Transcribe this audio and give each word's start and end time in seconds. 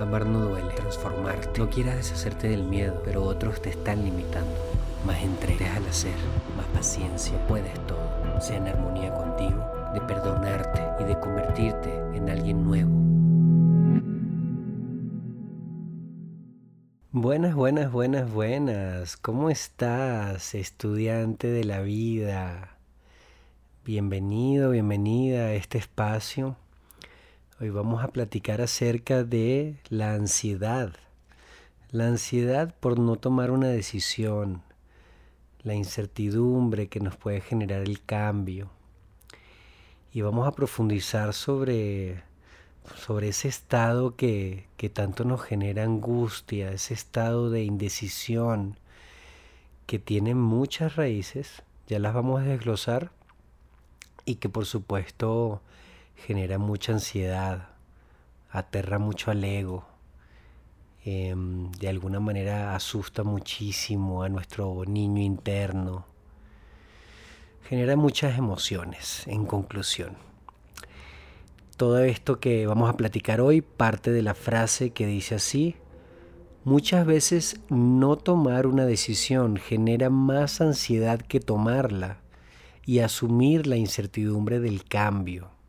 Amar 0.00 0.24
no 0.24 0.40
duele, 0.40 0.72
transformarte. 0.72 1.60
No 1.60 1.68
quieras 1.68 1.96
deshacerte 1.96 2.48
del 2.48 2.64
miedo, 2.64 3.02
pero 3.04 3.22
otros 3.22 3.60
te 3.60 3.68
están 3.68 4.02
limitando. 4.02 4.56
Más 5.04 5.22
entrega, 5.22 5.76
al 5.76 5.86
hacer, 5.86 6.14
más 6.56 6.64
paciencia. 6.68 7.36
Puedes 7.46 7.74
todo. 7.86 8.00
Sea 8.40 8.56
en 8.56 8.68
armonía 8.68 9.12
contigo, 9.12 9.62
de 9.92 10.00
perdonarte 10.00 10.82
y 11.00 11.06
de 11.06 11.20
convertirte 11.20 11.94
en 12.14 12.30
alguien 12.30 12.64
nuevo. 12.64 12.90
Buenas, 17.12 17.54
buenas, 17.54 17.92
buenas, 17.92 18.32
buenas. 18.32 19.18
¿Cómo 19.18 19.50
estás, 19.50 20.54
estudiante 20.54 21.48
de 21.48 21.64
la 21.64 21.82
vida? 21.82 22.78
Bienvenido, 23.84 24.70
bienvenida 24.70 25.40
a 25.40 25.52
este 25.52 25.76
espacio 25.76 26.56
Hoy 27.62 27.68
vamos 27.68 28.02
a 28.02 28.08
platicar 28.08 28.62
acerca 28.62 29.22
de 29.22 29.76
la 29.90 30.14
ansiedad. 30.14 30.94
La 31.90 32.06
ansiedad 32.06 32.74
por 32.80 32.98
no 32.98 33.16
tomar 33.16 33.50
una 33.50 33.68
decisión, 33.68 34.62
la 35.62 35.74
incertidumbre 35.74 36.88
que 36.88 37.00
nos 37.00 37.18
puede 37.18 37.42
generar 37.42 37.82
el 37.82 38.02
cambio. 38.02 38.70
Y 40.10 40.22
vamos 40.22 40.48
a 40.48 40.52
profundizar 40.52 41.34
sobre, 41.34 42.22
sobre 42.96 43.28
ese 43.28 43.48
estado 43.48 44.16
que, 44.16 44.66
que 44.78 44.88
tanto 44.88 45.24
nos 45.24 45.42
genera 45.42 45.84
angustia, 45.84 46.72
ese 46.72 46.94
estado 46.94 47.50
de 47.50 47.62
indecisión 47.62 48.78
que 49.84 49.98
tiene 49.98 50.34
muchas 50.34 50.96
raíces, 50.96 51.62
ya 51.88 51.98
las 51.98 52.14
vamos 52.14 52.40
a 52.40 52.44
desglosar, 52.44 53.10
y 54.24 54.36
que 54.36 54.48
por 54.48 54.64
supuesto 54.64 55.60
genera 56.26 56.58
mucha 56.58 56.92
ansiedad, 56.92 57.68
aterra 58.50 58.98
mucho 58.98 59.30
al 59.30 59.44
ego, 59.44 59.84
em, 61.04 61.70
de 61.72 61.88
alguna 61.88 62.20
manera 62.20 62.74
asusta 62.74 63.22
muchísimo 63.22 64.22
a 64.22 64.28
nuestro 64.28 64.84
niño 64.86 65.22
interno, 65.22 66.06
genera 67.68 67.96
muchas 67.96 68.36
emociones 68.36 69.26
en 69.26 69.46
conclusión. 69.46 70.16
Todo 71.76 72.00
esto 72.00 72.40
que 72.40 72.66
vamos 72.66 72.90
a 72.90 72.96
platicar 72.96 73.40
hoy 73.40 73.62
parte 73.62 74.10
de 74.10 74.22
la 74.22 74.34
frase 74.34 74.90
que 74.90 75.06
dice 75.06 75.36
así, 75.36 75.76
muchas 76.64 77.06
veces 77.06 77.60
no 77.70 78.16
tomar 78.16 78.66
una 78.66 78.84
decisión 78.84 79.56
genera 79.56 80.10
más 80.10 80.60
ansiedad 80.60 81.20
que 81.20 81.40
tomarla 81.40 82.18
y 82.84 82.98
asumir 82.98 83.66
la 83.66 83.76
incertidumbre 83.76 84.60
del 84.60 84.84
cambio. 84.84 85.59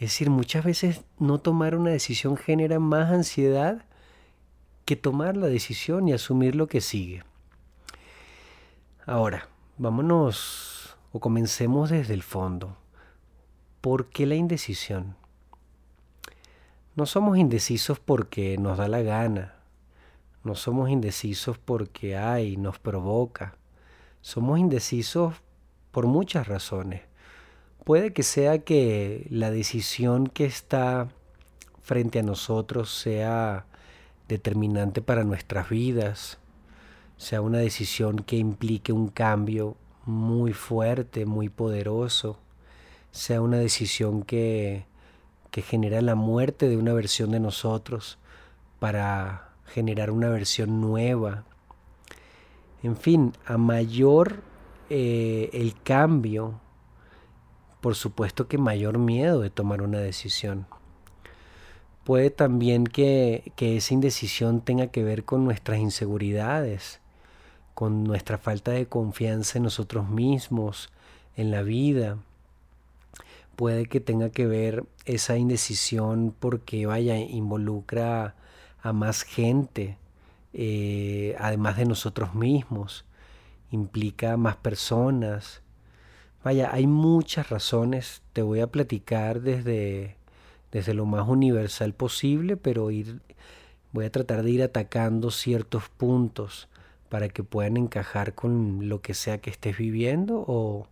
Es 0.00 0.12
decir, 0.12 0.30
muchas 0.30 0.64
veces 0.64 1.02
no 1.18 1.40
tomar 1.40 1.74
una 1.74 1.90
decisión 1.90 2.38
genera 2.38 2.78
más 2.78 3.10
ansiedad 3.10 3.84
que 4.86 4.96
tomar 4.96 5.36
la 5.36 5.46
decisión 5.46 6.08
y 6.08 6.14
asumir 6.14 6.56
lo 6.56 6.68
que 6.68 6.80
sigue. 6.80 7.22
Ahora, 9.04 9.46
vámonos 9.76 10.96
o 11.12 11.20
comencemos 11.20 11.90
desde 11.90 12.14
el 12.14 12.22
fondo. 12.22 12.78
¿Por 13.82 14.08
qué 14.08 14.24
la 14.24 14.36
indecisión? 14.36 15.16
No 16.96 17.04
somos 17.04 17.36
indecisos 17.36 18.00
porque 18.00 18.56
nos 18.56 18.78
da 18.78 18.88
la 18.88 19.02
gana. 19.02 19.56
No 20.44 20.54
somos 20.54 20.88
indecisos 20.88 21.58
porque 21.58 22.16
hay, 22.16 22.56
nos 22.56 22.78
provoca. 22.78 23.58
Somos 24.22 24.58
indecisos 24.58 25.34
por 25.90 26.06
muchas 26.06 26.48
razones. 26.48 27.09
Puede 27.84 28.12
que 28.12 28.22
sea 28.22 28.58
que 28.58 29.26
la 29.30 29.50
decisión 29.50 30.26
que 30.26 30.44
está 30.44 31.08
frente 31.82 32.18
a 32.18 32.22
nosotros 32.22 32.90
sea 32.90 33.66
determinante 34.28 35.02
para 35.02 35.24
nuestras 35.24 35.68
vidas, 35.68 36.38
sea 37.16 37.40
una 37.40 37.58
decisión 37.58 38.20
que 38.20 38.36
implique 38.36 38.92
un 38.92 39.08
cambio 39.08 39.76
muy 40.06 40.52
fuerte, 40.52 41.26
muy 41.26 41.48
poderoso, 41.48 42.38
sea 43.10 43.40
una 43.40 43.58
decisión 43.58 44.22
que, 44.22 44.84
que 45.50 45.62
genera 45.62 46.00
la 46.00 46.14
muerte 46.14 46.68
de 46.68 46.76
una 46.76 46.92
versión 46.92 47.30
de 47.32 47.40
nosotros 47.40 48.18
para 48.78 49.50
generar 49.66 50.10
una 50.10 50.28
versión 50.28 50.80
nueva. 50.80 51.44
En 52.82 52.96
fin, 52.96 53.32
a 53.46 53.58
mayor 53.58 54.42
eh, 54.88 55.50
el 55.52 55.74
cambio, 55.82 56.60
por 57.80 57.94
supuesto 57.94 58.48
que 58.48 58.58
mayor 58.58 58.98
miedo 58.98 59.40
de 59.40 59.50
tomar 59.50 59.82
una 59.82 59.98
decisión. 59.98 60.66
Puede 62.04 62.30
también 62.30 62.84
que, 62.84 63.52
esa 63.56 63.94
indecisión 63.94 64.62
tenga 64.62 64.88
que 64.88 65.04
ver 65.04 65.24
con 65.24 65.44
nuestras 65.44 65.78
inseguridades, 65.78 67.00
con 67.74 68.04
nuestra 68.04 68.38
falta 68.38 68.72
de 68.72 68.86
confianza 68.86 69.58
en 69.58 69.64
nosotros 69.64 70.08
mismos, 70.08 70.90
en 71.36 71.50
la 71.50 71.62
vida. 71.62 72.18
Puede 73.56 73.86
que 73.86 74.00
tenga 74.00 74.30
que 74.30 74.46
ver 74.46 74.84
esa 75.04 75.36
indecisión 75.36 76.34
porque 76.38 76.86
vaya, 76.86 77.16
involucra 77.18 78.34
a 78.82 78.92
más 78.92 79.22
gente, 79.22 79.98
eh, 80.52 81.36
además 81.38 81.76
de 81.76 81.84
nosotros 81.84 82.34
mismos, 82.34 83.04
implica 83.70 84.36
más 84.36 84.56
personas, 84.56 85.62
Vaya, 86.42 86.70
hay 86.72 86.86
muchas 86.86 87.50
razones, 87.50 88.22
te 88.32 88.40
voy 88.40 88.60
a 88.60 88.66
platicar 88.66 89.42
desde, 89.42 90.16
desde 90.72 90.94
lo 90.94 91.04
más 91.04 91.28
universal 91.28 91.92
posible, 91.92 92.56
pero 92.56 92.90
ir, 92.90 93.20
voy 93.92 94.06
a 94.06 94.12
tratar 94.12 94.42
de 94.42 94.50
ir 94.50 94.62
atacando 94.62 95.30
ciertos 95.30 95.90
puntos 95.90 96.68
para 97.10 97.28
que 97.28 97.42
puedan 97.42 97.76
encajar 97.76 98.34
con 98.34 98.88
lo 98.88 99.02
que 99.02 99.12
sea 99.12 99.38
que 99.38 99.50
estés 99.50 99.76
viviendo 99.76 100.42
o, 100.46 100.86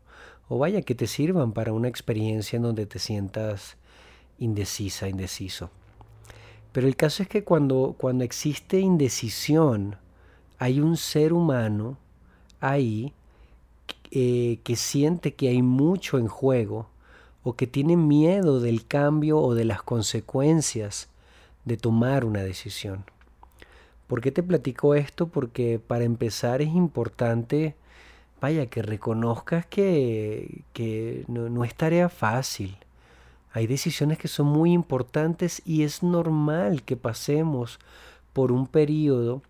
o 0.49 0.59
vaya, 0.59 0.83
que 0.83 0.95
te 0.95 1.07
sirvan 1.07 1.53
para 1.53 1.73
una 1.73 1.89
experiencia 1.89 2.59
en 2.59 2.65
donde 2.65 2.85
te 2.85 2.99
sientas 2.99 3.79
indecisa, 4.39 5.09
indeciso. 5.09 5.71
Pero 6.73 6.87
el 6.87 6.97
caso 6.97 7.23
es 7.23 7.29
que 7.29 7.43
cuando, 7.43 7.95
cuando 7.97 8.23
existe 8.23 8.81
indecisión, 8.81 9.97
hay 10.59 10.81
un 10.81 10.99
ser 10.99 11.33
humano 11.33 11.97
ahí 12.61 13.15
eh, 14.11 14.61
que 14.65 14.77
siente 14.77 15.35
que 15.35 15.49
hay 15.49 15.63
mucho 15.63 16.19
en 16.19 16.29
juego 16.29 16.89
o 17.43 17.55
que 17.55 17.67
tiene 17.67 17.97
miedo 17.97 18.61
del 18.61 18.87
cambio 18.87 19.39
o 19.39 19.55
de 19.55 19.65
las 19.65 19.83
consecuencias 19.83 21.09
de 21.65 21.77
tomar 21.77 22.25
una 22.25 22.43
decisión. 22.43 23.05
¿Por 24.07 24.21
qué 24.21 24.33
te 24.33 24.43
platico 24.43 24.95
esto? 24.95 25.29
Porque 25.29 25.79
para 25.79 26.05
empezar 26.05 26.63
es 26.63 26.69
importante, 26.69 27.75
vaya, 28.41 28.67
que 28.67 28.83
reconozcas 28.83 29.67
que, 29.67 30.63
que 30.73 31.25
no, 31.29 31.49
no 31.51 31.65
es 31.65 31.75
tarea 31.75 32.09
fácil. 32.09 32.77
Hay 33.53 33.67
decisiones 33.67 34.19
que 34.19 34.29
son 34.29 34.47
muy 34.47 34.73
importantes 34.73 35.63
y 35.65 35.83
es 35.83 36.03
normal 36.03 36.83
que 36.83 36.97
pasemos 36.97 37.79
por 38.33 38.53
un 38.53 38.67
periodo 38.67 39.43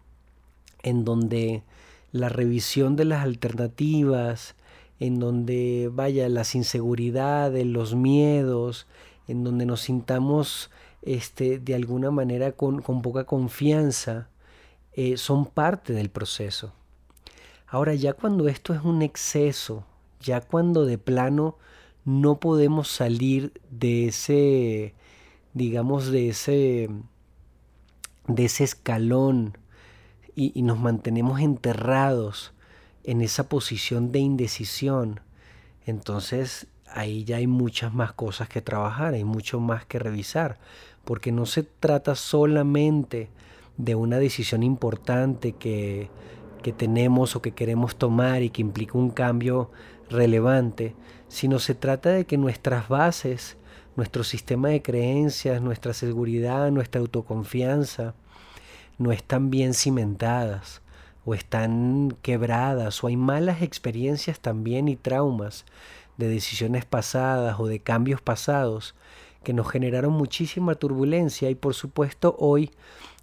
en 0.82 1.04
donde 1.04 1.62
la 2.12 2.28
revisión 2.28 2.96
de 2.96 3.04
las 3.04 3.24
alternativas, 3.24 4.54
en 5.00 5.18
donde 5.18 5.90
vaya 5.92 6.28
las 6.28 6.54
inseguridades, 6.54 7.64
los 7.66 7.94
miedos, 7.94 8.86
en 9.28 9.44
donde 9.44 9.66
nos 9.66 9.82
sintamos 9.82 10.70
este, 11.02 11.58
de 11.58 11.74
alguna 11.74 12.10
manera 12.10 12.52
con, 12.52 12.82
poca 13.02 13.24
confianza, 13.24 14.28
eh, 14.92 15.16
son 15.16 15.46
parte 15.46 15.92
del 15.92 16.10
proceso. 16.10 16.72
Ahora 17.66 17.94
ya 17.94 18.14
cuando 18.14 18.48
esto 18.48 18.74
es 18.74 18.82
un 18.82 19.02
exceso, 19.02 19.84
ya 20.20 20.40
cuando 20.40 20.86
de 20.86 20.98
plano 20.98 21.56
no 22.04 22.40
podemos 22.40 22.88
salir 22.88 23.52
de 23.70 24.08
ese, 24.08 24.94
digamos, 25.52 26.06
de 26.06 26.30
ese, 26.30 26.88
de 28.26 28.44
ese 28.44 28.64
escalón 28.64 29.58
y, 30.38 30.62
nos 30.62 30.78
mantenemos 30.78 31.40
enterrados 31.40 32.52
en 33.02 33.22
esa 33.22 33.48
posición 33.48 34.12
de 34.12 34.20
indecisión, 34.20 35.20
entonces 35.84 36.68
ahí 36.86 37.24
ya 37.24 37.38
hay 37.38 37.48
muchas 37.48 37.92
más 37.92 38.12
cosas 38.12 38.48
que 38.48 38.62
trabajar, 38.62 39.14
hay 39.14 39.24
mucho 39.24 39.58
más 39.58 39.84
que 39.84 39.98
revisar, 39.98 40.58
porque 41.04 41.32
no 41.32 41.44
se 41.44 41.64
trata 41.64 42.14
solamente 42.14 43.30
de 43.78 43.96
una 43.96 44.18
decisión 44.18 44.62
importante 44.62 45.52
que, 45.52 46.08
que 46.62 46.72
tenemos 46.72 47.34
o 47.34 47.42
que 47.42 47.52
queremos 47.52 47.96
tomar 47.96 48.42
y 48.42 48.50
que 48.50 48.62
implica 48.62 48.96
un 48.96 49.10
cambio 49.10 49.72
relevante, 50.08 50.94
sino 51.26 51.58
se 51.58 51.74
trata 51.74 52.10
de 52.10 52.26
que 52.26 52.38
nuestras 52.38 52.88
bases, 52.88 53.56
nuestro 53.96 54.22
sistema 54.22 54.68
de 54.68 54.82
creencias, 54.82 55.60
nuestra 55.60 55.94
seguridad, 55.94 56.70
nuestra 56.70 57.00
autoconfianza, 57.00 58.14
no 58.98 59.12
están 59.12 59.50
bien 59.50 59.74
cimentadas 59.74 60.82
o 61.24 61.34
están 61.34 62.16
quebradas 62.22 63.02
o 63.02 63.06
hay 63.06 63.16
malas 63.16 63.62
experiencias 63.62 64.40
también 64.40 64.88
y 64.88 64.96
traumas 64.96 65.64
de 66.16 66.28
decisiones 66.28 66.84
pasadas 66.84 67.58
o 67.60 67.66
de 67.66 67.80
cambios 67.80 68.20
pasados 68.20 68.94
que 69.44 69.52
nos 69.52 69.70
generaron 69.70 70.12
muchísima 70.12 70.74
turbulencia 70.74 71.48
y 71.48 71.54
por 71.54 71.74
supuesto 71.74 72.36
hoy, 72.38 72.70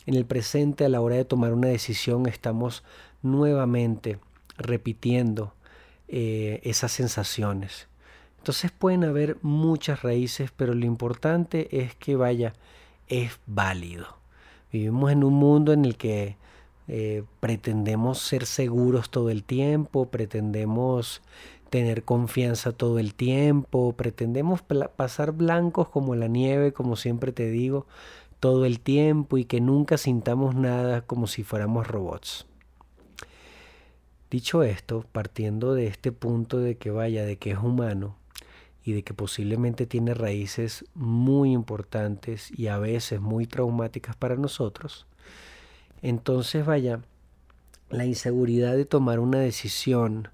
en 0.06 0.16
el 0.16 0.26
presente, 0.26 0.86
a 0.86 0.90
la 0.90 1.02
hora 1.02 1.16
de 1.16 1.26
tomar 1.26 1.54
una 1.54 1.68
decisión, 1.68 2.26
estamos 2.26 2.84
nuevamente 3.22 4.20
repitiendo 4.58 5.54
eh, 6.08 6.62
esas 6.64 6.92
sensaciones. 6.92 7.88
Entonces 8.38 8.72
pueden 8.72 9.04
haber 9.04 9.38
muchas 9.42 10.04
raíces, 10.04 10.52
pero 10.56 10.74
lo 10.74 10.86
importante 10.86 11.82
es 11.82 11.96
que 11.96 12.16
vaya, 12.16 12.54
es 13.08 13.40
válido. 13.48 14.25
Vivimos 14.76 15.10
en 15.10 15.24
un 15.24 15.36
mundo 15.36 15.72
en 15.72 15.86
el 15.86 15.96
que 15.96 16.36
eh, 16.90 17.24
pretendemos 17.40 18.20
ser 18.20 18.46
seguros 18.46 19.10
todo 19.10 19.30
el 19.30 19.46
tiempo, 19.46 20.10
pretendemos 20.10 21.22
tener 21.70 22.04
confianza 22.04 22.74
todo 22.74 23.00
el 23.00 23.14
tiempo, 23.14 23.94
pretendemos 23.94 24.64
pasar 24.64 25.32
blancos 25.32 25.88
como 25.88 26.14
la 26.16 26.28
nieve, 26.28 26.74
como 26.74 26.98
siempre 26.98 27.32
te 27.32 27.50
digo, 27.50 27.86
todo 28.42 28.66
el 28.66 28.82
tiempo 28.82 29.38
y 29.38 29.46
que 29.46 29.62
nunca 29.62 29.98
sintamos 29.98 30.56
nada 30.56 31.00
como 31.04 31.28
si 31.28 31.44
fuéramos 31.44 31.88
robots. 31.88 32.46
Dicho 34.30 34.62
esto, 34.62 35.06
partiendo 35.14 35.74
de 35.74 35.88
este 35.88 36.12
punto 36.12 36.60
de 36.60 36.76
que 36.76 36.92
vaya, 36.92 37.24
de 37.24 37.38
que 37.38 37.52
es 37.52 37.60
humano 37.60 38.18
y 38.86 38.94
de 38.94 39.04
que 39.04 39.16
posiblemente 39.16 39.88
tiene 39.88 40.14
raíces 40.14 40.86
muy 40.94 41.52
importantes 41.52 42.58
y 42.58 42.68
a 42.68 42.78
veces 42.78 43.20
muy 43.20 43.48
traumáticas 43.48 44.16
para 44.16 44.36
nosotros, 44.36 45.08
entonces 46.04 46.66
vaya, 46.66 47.02
la 47.90 48.06
inseguridad 48.06 48.76
de 48.76 48.86
tomar 48.86 49.20
una 49.20 49.40
decisión 49.40 50.30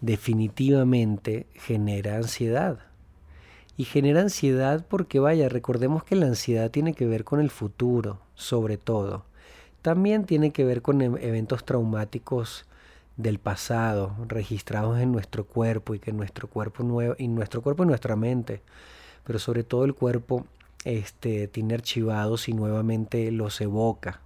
definitivamente 0.00 1.46
genera 1.54 2.16
ansiedad. 2.16 2.78
Y 3.76 3.84
genera 3.84 4.22
ansiedad 4.22 4.86
porque 4.88 5.18
vaya, 5.18 5.48
recordemos 5.48 6.04
que 6.04 6.16
la 6.16 6.26
ansiedad 6.26 6.70
tiene 6.70 6.94
que 6.94 7.06
ver 7.06 7.24
con 7.24 7.40
el 7.40 7.50
futuro, 7.50 8.20
sobre 8.34 8.78
todo. 8.78 9.24
También 9.82 10.24
tiene 10.24 10.50
que 10.50 10.64
ver 10.64 10.80
con 10.80 11.02
eventos 11.02 11.64
traumáticos 11.64 12.66
del 13.16 13.38
pasado 13.38 14.16
registrados 14.26 14.98
en 15.00 15.12
nuestro 15.12 15.44
cuerpo 15.44 15.94
y 15.94 15.98
que 15.98 16.12
nuestro 16.12 16.48
cuerpo 16.48 16.82
nuevo 16.82 17.14
y 17.18 17.28
nuestro 17.28 17.62
cuerpo 17.62 17.84
y 17.84 17.86
nuestra 17.86 18.16
mente, 18.16 18.62
pero 19.24 19.38
sobre 19.38 19.64
todo 19.64 19.84
el 19.84 19.94
cuerpo 19.94 20.46
este 20.84 21.46
tiene 21.48 21.74
archivados 21.74 22.48
y 22.48 22.52
nuevamente 22.52 23.30
los 23.30 23.60
evoca. 23.60 24.20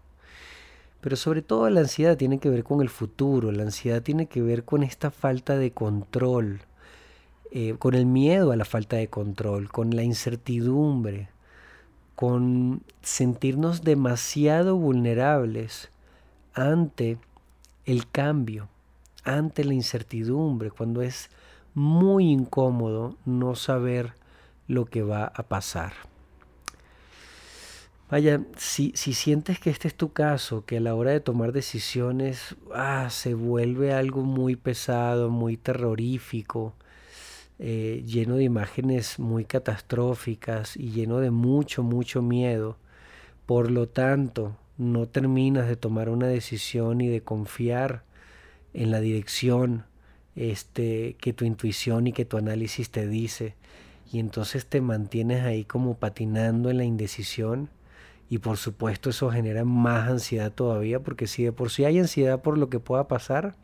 Pero 1.00 1.16
sobre 1.16 1.42
todo 1.42 1.68
la 1.70 1.80
ansiedad 1.80 2.16
tiene 2.16 2.38
que 2.38 2.50
ver 2.50 2.64
con 2.64 2.80
el 2.80 2.88
futuro, 2.88 3.52
la 3.52 3.62
ansiedad 3.62 4.02
tiene 4.02 4.26
que 4.26 4.42
ver 4.42 4.64
con 4.64 4.82
esta 4.82 5.10
falta 5.10 5.56
de 5.56 5.70
control, 5.70 6.60
eh, 7.52 7.76
con 7.78 7.94
el 7.94 8.06
miedo 8.06 8.50
a 8.52 8.56
la 8.56 8.64
falta 8.64 8.96
de 8.96 9.08
control, 9.08 9.70
con 9.70 9.94
la 9.94 10.02
incertidumbre, 10.02 11.28
con 12.16 12.82
sentirnos 13.02 13.82
demasiado 13.82 14.76
vulnerables 14.76 15.90
ante 16.54 17.18
el 17.84 18.10
cambio, 18.10 18.68
ante 19.26 19.64
la 19.64 19.74
incertidumbre, 19.74 20.70
cuando 20.70 21.02
es 21.02 21.28
muy 21.74 22.30
incómodo 22.30 23.16
no 23.26 23.54
saber 23.54 24.14
lo 24.68 24.86
que 24.86 25.02
va 25.02 25.24
a 25.26 25.42
pasar. 25.42 25.92
Vaya, 28.08 28.40
si, 28.56 28.92
si 28.94 29.14
sientes 29.14 29.58
que 29.58 29.68
este 29.68 29.88
es 29.88 29.94
tu 29.96 30.12
caso, 30.12 30.64
que 30.64 30.76
a 30.76 30.80
la 30.80 30.94
hora 30.94 31.10
de 31.10 31.20
tomar 31.20 31.52
decisiones 31.52 32.54
ah, 32.72 33.08
se 33.10 33.34
vuelve 33.34 33.92
algo 33.92 34.22
muy 34.22 34.54
pesado, 34.54 35.28
muy 35.28 35.56
terrorífico, 35.56 36.72
eh, 37.58 38.04
lleno 38.06 38.36
de 38.36 38.44
imágenes 38.44 39.18
muy 39.18 39.44
catastróficas 39.44 40.76
y 40.76 40.92
lleno 40.92 41.18
de 41.18 41.32
mucho, 41.32 41.82
mucho 41.82 42.22
miedo, 42.22 42.76
por 43.44 43.72
lo 43.72 43.88
tanto, 43.88 44.56
no 44.78 45.06
terminas 45.06 45.66
de 45.66 45.76
tomar 45.76 46.08
una 46.08 46.28
decisión 46.28 47.00
y 47.00 47.08
de 47.08 47.22
confiar 47.22 48.05
en 48.76 48.90
la 48.90 49.00
dirección 49.00 49.86
este, 50.36 51.16
que 51.18 51.32
tu 51.32 51.46
intuición 51.46 52.06
y 52.06 52.12
que 52.12 52.26
tu 52.26 52.36
análisis 52.36 52.90
te 52.90 53.08
dice, 53.08 53.54
y 54.12 54.20
entonces 54.20 54.66
te 54.66 54.82
mantienes 54.82 55.44
ahí 55.44 55.64
como 55.64 55.94
patinando 55.94 56.70
en 56.70 56.76
la 56.76 56.84
indecisión, 56.84 57.70
y 58.28 58.38
por 58.38 58.58
supuesto 58.58 59.08
eso 59.08 59.30
genera 59.30 59.64
más 59.64 60.10
ansiedad 60.10 60.52
todavía, 60.52 61.00
porque 61.00 61.26
si 61.26 61.44
de 61.44 61.52
por 61.52 61.70
sí 61.70 61.86
hay 61.86 61.98
ansiedad 61.98 62.42
por 62.42 62.58
lo 62.58 62.68
que 62.68 62.78
pueda 62.78 63.08
pasar 63.08 63.54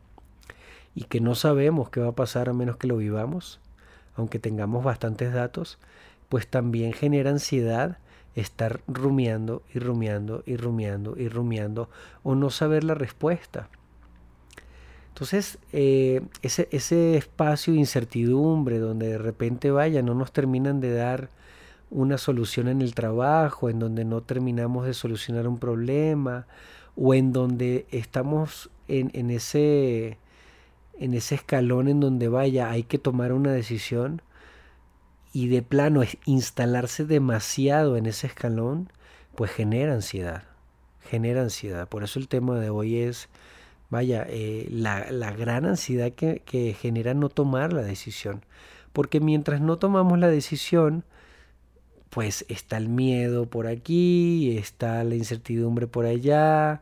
y 0.94 1.04
que 1.04 1.20
no 1.20 1.34
sabemos 1.34 1.90
qué 1.90 2.00
va 2.00 2.08
a 2.08 2.14
pasar 2.14 2.48
a 2.48 2.54
menos 2.54 2.76
que 2.78 2.86
lo 2.86 2.96
vivamos, 2.96 3.60
aunque 4.16 4.38
tengamos 4.38 4.82
bastantes 4.82 5.32
datos, 5.32 5.78
pues 6.30 6.46
también 6.46 6.94
genera 6.94 7.30
ansiedad 7.30 7.98
estar 8.34 8.80
rumiando 8.86 9.62
y 9.74 9.78
rumiando 9.78 10.42
y 10.46 10.56
rumiando 10.56 11.16
y 11.18 11.28
rumiando 11.28 11.90
o 12.22 12.34
no 12.34 12.48
saber 12.48 12.84
la 12.84 12.94
respuesta. 12.94 13.68
Entonces, 15.12 15.58
eh, 15.74 16.22
ese, 16.40 16.68
ese 16.72 17.18
espacio 17.18 17.74
de 17.74 17.80
incertidumbre 17.80 18.78
donde 18.78 19.08
de 19.08 19.18
repente 19.18 19.70
vaya, 19.70 20.00
no 20.00 20.14
nos 20.14 20.32
terminan 20.32 20.80
de 20.80 20.94
dar 20.94 21.28
una 21.90 22.16
solución 22.16 22.66
en 22.68 22.80
el 22.80 22.94
trabajo, 22.94 23.68
en 23.68 23.78
donde 23.78 24.06
no 24.06 24.22
terminamos 24.22 24.86
de 24.86 24.94
solucionar 24.94 25.46
un 25.46 25.58
problema, 25.58 26.46
o 26.96 27.12
en 27.12 27.34
donde 27.34 27.86
estamos 27.90 28.70
en, 28.88 29.30
ese, 29.30 30.18
en 30.98 31.12
ese 31.12 31.34
escalón 31.34 31.88
en 31.88 32.00
donde 32.00 32.28
vaya, 32.28 32.70
hay 32.70 32.82
que 32.82 32.98
tomar 32.98 33.34
una 33.34 33.52
decisión 33.52 34.22
y 35.34 35.48
de 35.48 35.62
plano 35.62 36.02
instalarse 36.24 37.04
demasiado 37.04 37.98
en 37.98 38.06
ese 38.06 38.26
escalón, 38.26 38.90
pues 39.34 39.50
genera 39.50 39.92
ansiedad, 39.92 40.44
genera 41.10 41.42
ansiedad. 41.42 41.86
Por 41.86 42.02
eso 42.02 42.18
el 42.18 42.28
tema 42.28 42.58
de 42.58 42.70
hoy 42.70 42.96
es, 42.96 43.28
vaya, 43.92 44.26
eh, 44.26 44.66
la, 44.70 45.10
la, 45.10 45.32
gran 45.32 45.66
ansiedad 45.66 46.12
que, 46.12 46.40
que 46.46 46.72
genera 46.72 47.12
no 47.12 47.28
tomar 47.28 47.74
la 47.74 47.82
decisión. 47.82 48.42
Porque 48.94 49.20
mientras 49.20 49.60
no 49.60 49.76
tomamos 49.76 50.18
la 50.18 50.28
decisión, 50.28 51.04
pues 52.08 52.46
está 52.48 52.78
el 52.78 52.88
miedo 52.88 53.44
por 53.44 53.66
aquí, 53.66 54.56
está 54.56 55.04
la 55.04 55.14
incertidumbre 55.14 55.88
por 55.88 56.06
allá, 56.06 56.80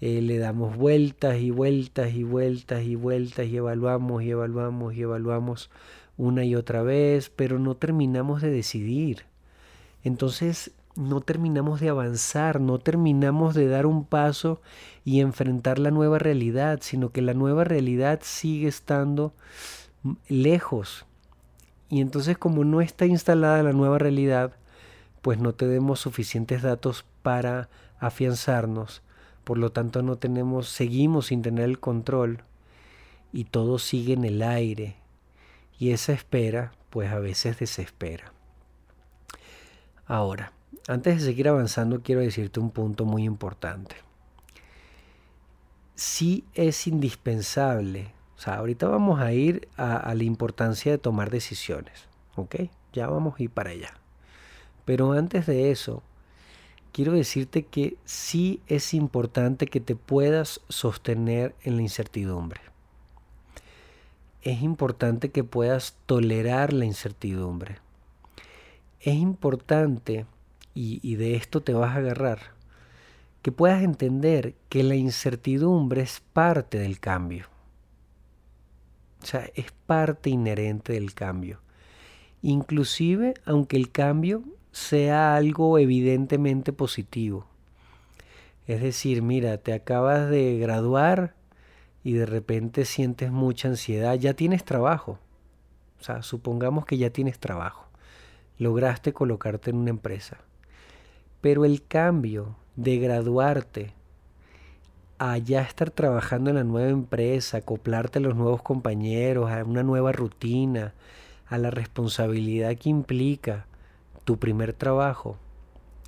eh, 0.00 0.20
le 0.20 0.38
damos 0.38 0.76
vueltas 0.76 1.38
y 1.38 1.50
vueltas 1.52 2.12
y 2.12 2.24
vueltas 2.24 2.82
y 2.82 2.96
vueltas 2.96 3.46
y 3.46 3.56
evaluamos 3.56 4.24
y 4.24 4.30
evaluamos 4.30 4.94
y 4.94 5.02
evaluamos 5.02 5.70
una 6.16 6.44
y 6.44 6.56
otra 6.56 6.82
vez, 6.82 7.30
pero 7.30 7.60
no 7.60 7.76
terminamos 7.76 8.42
de 8.42 8.50
decidir. 8.50 9.26
Entonces 10.02 10.72
no 10.98 11.20
terminamos 11.20 11.78
de 11.78 11.90
avanzar, 11.90 12.60
no 12.60 12.80
terminamos 12.80 13.54
de 13.54 13.68
dar 13.68 13.86
un 13.86 14.04
paso 14.04 14.60
y 15.04 15.20
enfrentar 15.20 15.78
la 15.78 15.92
nueva 15.92 16.18
realidad, 16.18 16.80
sino 16.82 17.10
que 17.10 17.22
la 17.22 17.34
nueva 17.34 17.62
realidad 17.62 18.18
sigue 18.24 18.66
estando 18.66 19.32
lejos. 20.28 21.06
Y 21.88 22.00
entonces 22.00 22.36
como 22.36 22.64
no 22.64 22.80
está 22.80 23.06
instalada 23.06 23.62
la 23.62 23.72
nueva 23.72 23.98
realidad, 23.98 24.56
pues 25.22 25.38
no 25.38 25.54
tenemos 25.54 26.00
suficientes 26.00 26.62
datos 26.62 27.04
para 27.22 27.68
afianzarnos, 28.00 29.02
por 29.44 29.56
lo 29.56 29.70
tanto 29.70 30.02
no 30.02 30.16
tenemos, 30.16 30.68
seguimos 30.68 31.26
sin 31.26 31.42
tener 31.42 31.66
el 31.66 31.78
control 31.78 32.42
y 33.32 33.44
todo 33.44 33.78
sigue 33.78 34.14
en 34.14 34.24
el 34.24 34.42
aire 34.42 34.96
y 35.78 35.92
esa 35.92 36.12
espera 36.12 36.72
pues 36.90 37.12
a 37.12 37.20
veces 37.20 37.60
desespera. 37.60 38.32
Ahora, 40.04 40.57
antes 40.86 41.16
de 41.16 41.24
seguir 41.24 41.48
avanzando 41.48 42.02
quiero 42.02 42.20
decirte 42.20 42.60
un 42.60 42.70
punto 42.70 43.04
muy 43.04 43.24
importante. 43.24 43.96
Sí 45.94 46.44
es 46.54 46.86
indispensable, 46.86 48.12
o 48.38 48.40
sea, 48.40 48.54
ahorita 48.54 48.86
vamos 48.86 49.20
a 49.20 49.32
ir 49.32 49.68
a, 49.76 50.14
la 50.14 50.22
importancia 50.22 50.92
de 50.92 50.98
tomar 50.98 51.28
decisiones, 51.28 52.06
¿ok? 52.36 52.54
Ya 52.92 53.08
vamos 53.08 53.34
a 53.38 53.42
ir 53.42 53.50
para 53.50 53.70
allá. 53.70 53.94
Pero 54.84 55.12
antes 55.12 55.46
de 55.46 55.72
eso, 55.72 56.04
quiero 56.92 57.12
decirte 57.12 57.64
que 57.64 57.96
sí 58.04 58.62
es 58.68 58.94
importante 58.94 59.66
que 59.66 59.80
te 59.80 59.96
puedas 59.96 60.60
sostener 60.68 61.56
en 61.64 61.76
la 61.76 61.82
incertidumbre. 61.82 62.60
Es 64.42 64.62
importante 64.62 65.30
que 65.30 65.42
puedas 65.42 65.96
tolerar 66.06 66.72
la 66.72 66.84
incertidumbre. 66.84 67.78
Es 69.00 69.16
importante, 69.16 70.26
y, 70.80 71.16
de 71.16 71.34
esto 71.34 71.60
te 71.60 71.74
vas 71.74 71.96
a 71.96 71.98
agarrar, 71.98 72.38
que 73.42 73.50
puedas 73.50 73.82
entender 73.82 74.54
que 74.68 74.84
la 74.84 74.94
incertidumbre 74.94 76.02
es 76.02 76.22
parte 76.32 76.78
del 76.78 77.00
cambio. 77.00 77.46
O 79.20 79.26
sea, 79.26 79.50
es 79.56 79.72
parte 79.86 80.30
inherente 80.30 80.92
del 80.92 81.14
cambio. 81.14 81.60
Inclusive 82.42 83.34
aunque 83.44 83.76
el 83.76 83.90
cambio 83.90 84.44
sea 84.70 85.34
algo 85.34 85.78
evidentemente 85.78 86.72
positivo. 86.72 87.46
Es 88.68 88.80
decir, 88.80 89.22
mira, 89.22 89.58
te 89.58 89.72
acabas 89.72 90.30
de 90.30 90.58
graduar 90.58 91.34
y 92.04 92.12
de 92.12 92.26
repente 92.26 92.84
sientes 92.84 93.32
mucha 93.32 93.66
ansiedad, 93.66 94.14
ya 94.14 94.34
tienes 94.34 94.64
trabajo. 94.64 95.18
O 96.00 96.04
sea, 96.04 96.22
supongamos 96.22 96.86
que 96.86 96.98
ya 96.98 97.10
tienes 97.10 97.40
trabajo. 97.40 97.86
lograste 98.58 99.12
colocarte 99.12 99.70
en 99.70 99.76
una 99.76 99.90
empresa. 99.90 100.38
Pero 101.40 101.64
el 101.64 101.84
cambio 101.86 102.56
de 102.76 102.98
graduarte 102.98 103.92
a 105.18 105.36
ya 105.38 105.62
estar 105.62 105.90
trabajando 105.90 106.50
en 106.50 106.56
la 106.56 106.64
nueva 106.64 106.90
empresa, 106.90 107.58
acoplarte 107.58 108.18
a 108.18 108.22
los 108.22 108.36
nuevos 108.36 108.62
compañeros, 108.62 109.50
a 109.50 109.64
una 109.64 109.82
nueva 109.82 110.12
rutina, 110.12 110.94
a 111.48 111.58
la 111.58 111.70
responsabilidad 111.70 112.76
que 112.76 112.88
implica 112.88 113.66
tu 114.24 114.38
primer 114.38 114.72
trabajo, 114.72 115.36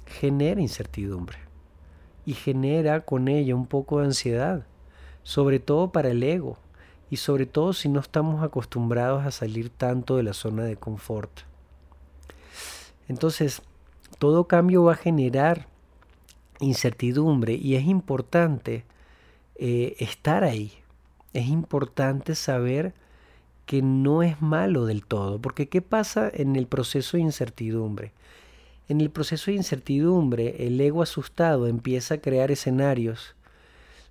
genera 0.07 0.61
incertidumbre 0.61 1.39
y 2.25 2.35
genera 2.35 3.01
con 3.01 3.29
ella 3.29 3.57
un 3.57 3.67
poco 3.67 3.99
de 3.99 4.07
ansiedad, 4.07 4.67
sobre 5.23 5.59
todo 5.59 5.91
para 5.91 6.11
el 6.11 6.23
ego 6.23 6.59
y 7.11 7.17
sobre 7.17 7.47
todo 7.47 7.73
si 7.73 7.89
no 7.89 8.01
estamos 8.01 8.45
acostumbrados 8.45 9.25
a 9.25 9.31
salir 9.33 9.71
tanto 9.71 10.17
de 10.17 10.23
la 10.23 10.35
zona 10.35 10.63
de 10.65 10.77
confort. 10.77 11.31
Entonces, 13.09 13.63
todo 14.21 14.45
cambio 14.45 14.85
va 14.85 14.93
a 14.93 14.97
generar 14.97 15.67
incertidumbre 16.61 17.55
y 17.55 17.77
es 17.77 17.87
importante 17.87 18.85
eh, 19.57 19.97
estar 19.99 20.45
ahí. 20.45 20.75
Es 21.33 21.47
importante 21.47 22.35
saber 22.35 22.93
que 23.65 23.81
no 23.81 24.23
es 24.23 24.43
malo 24.43 24.85
del 24.85 25.07
todo, 25.07 25.41
porque 25.41 25.71
¿qué 25.71 25.81
pasa 25.81 26.31
en 26.35 26.57
el 26.57 26.67
proceso 26.67 27.17
de 27.17 27.23
incertidumbre? 27.23 28.12
En 28.89 29.00
el 29.00 29.09
proceso 29.09 29.50
de 29.50 29.57
incertidumbre, 29.57 30.67
el 30.67 30.79
ego 30.79 31.00
asustado 31.00 31.67
empieza 31.67 32.17
a 32.17 32.21
crear 32.21 32.50
escenarios 32.50 33.35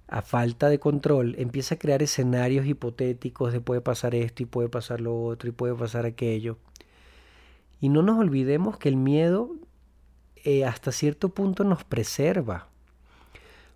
a 0.08 0.24
falta 0.24 0.70
de 0.70 0.80
control, 0.80 1.36
empieza 1.38 1.76
a 1.76 1.78
crear 1.80 2.02
escenarios 2.02 2.66
hipotéticos 2.66 3.54
de 3.54 3.62
puede 3.62 3.82
pasar 3.82 4.16
esto 4.16 4.42
y 4.42 4.48
puede 4.48 4.70
pasar 4.70 5.02
lo 5.02 5.24
otro 5.24 5.50
y 5.50 5.52
puede 5.52 5.76
pasar 5.76 6.08
aquello. 6.08 6.58
Y 7.80 7.90
no 7.90 8.02
nos 8.02 8.18
olvidemos 8.18 8.80
que 8.80 8.90
el 8.90 8.96
miedo 8.96 9.52
eh, 10.44 10.66
hasta 10.66 10.92
cierto 10.92 11.30
punto 11.30 11.64
nos 11.64 11.84
preserva. 11.84 12.68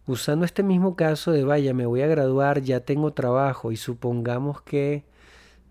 Usando 0.05 0.45
este 0.45 0.63
mismo 0.63 0.95
caso 0.95 1.31
de, 1.31 1.43
vaya, 1.43 1.73
me 1.73 1.85
voy 1.85 2.01
a 2.01 2.07
graduar, 2.07 2.61
ya 2.61 2.81
tengo 2.81 3.13
trabajo 3.13 3.71
y 3.71 3.77
supongamos 3.77 4.61
que, 4.61 5.03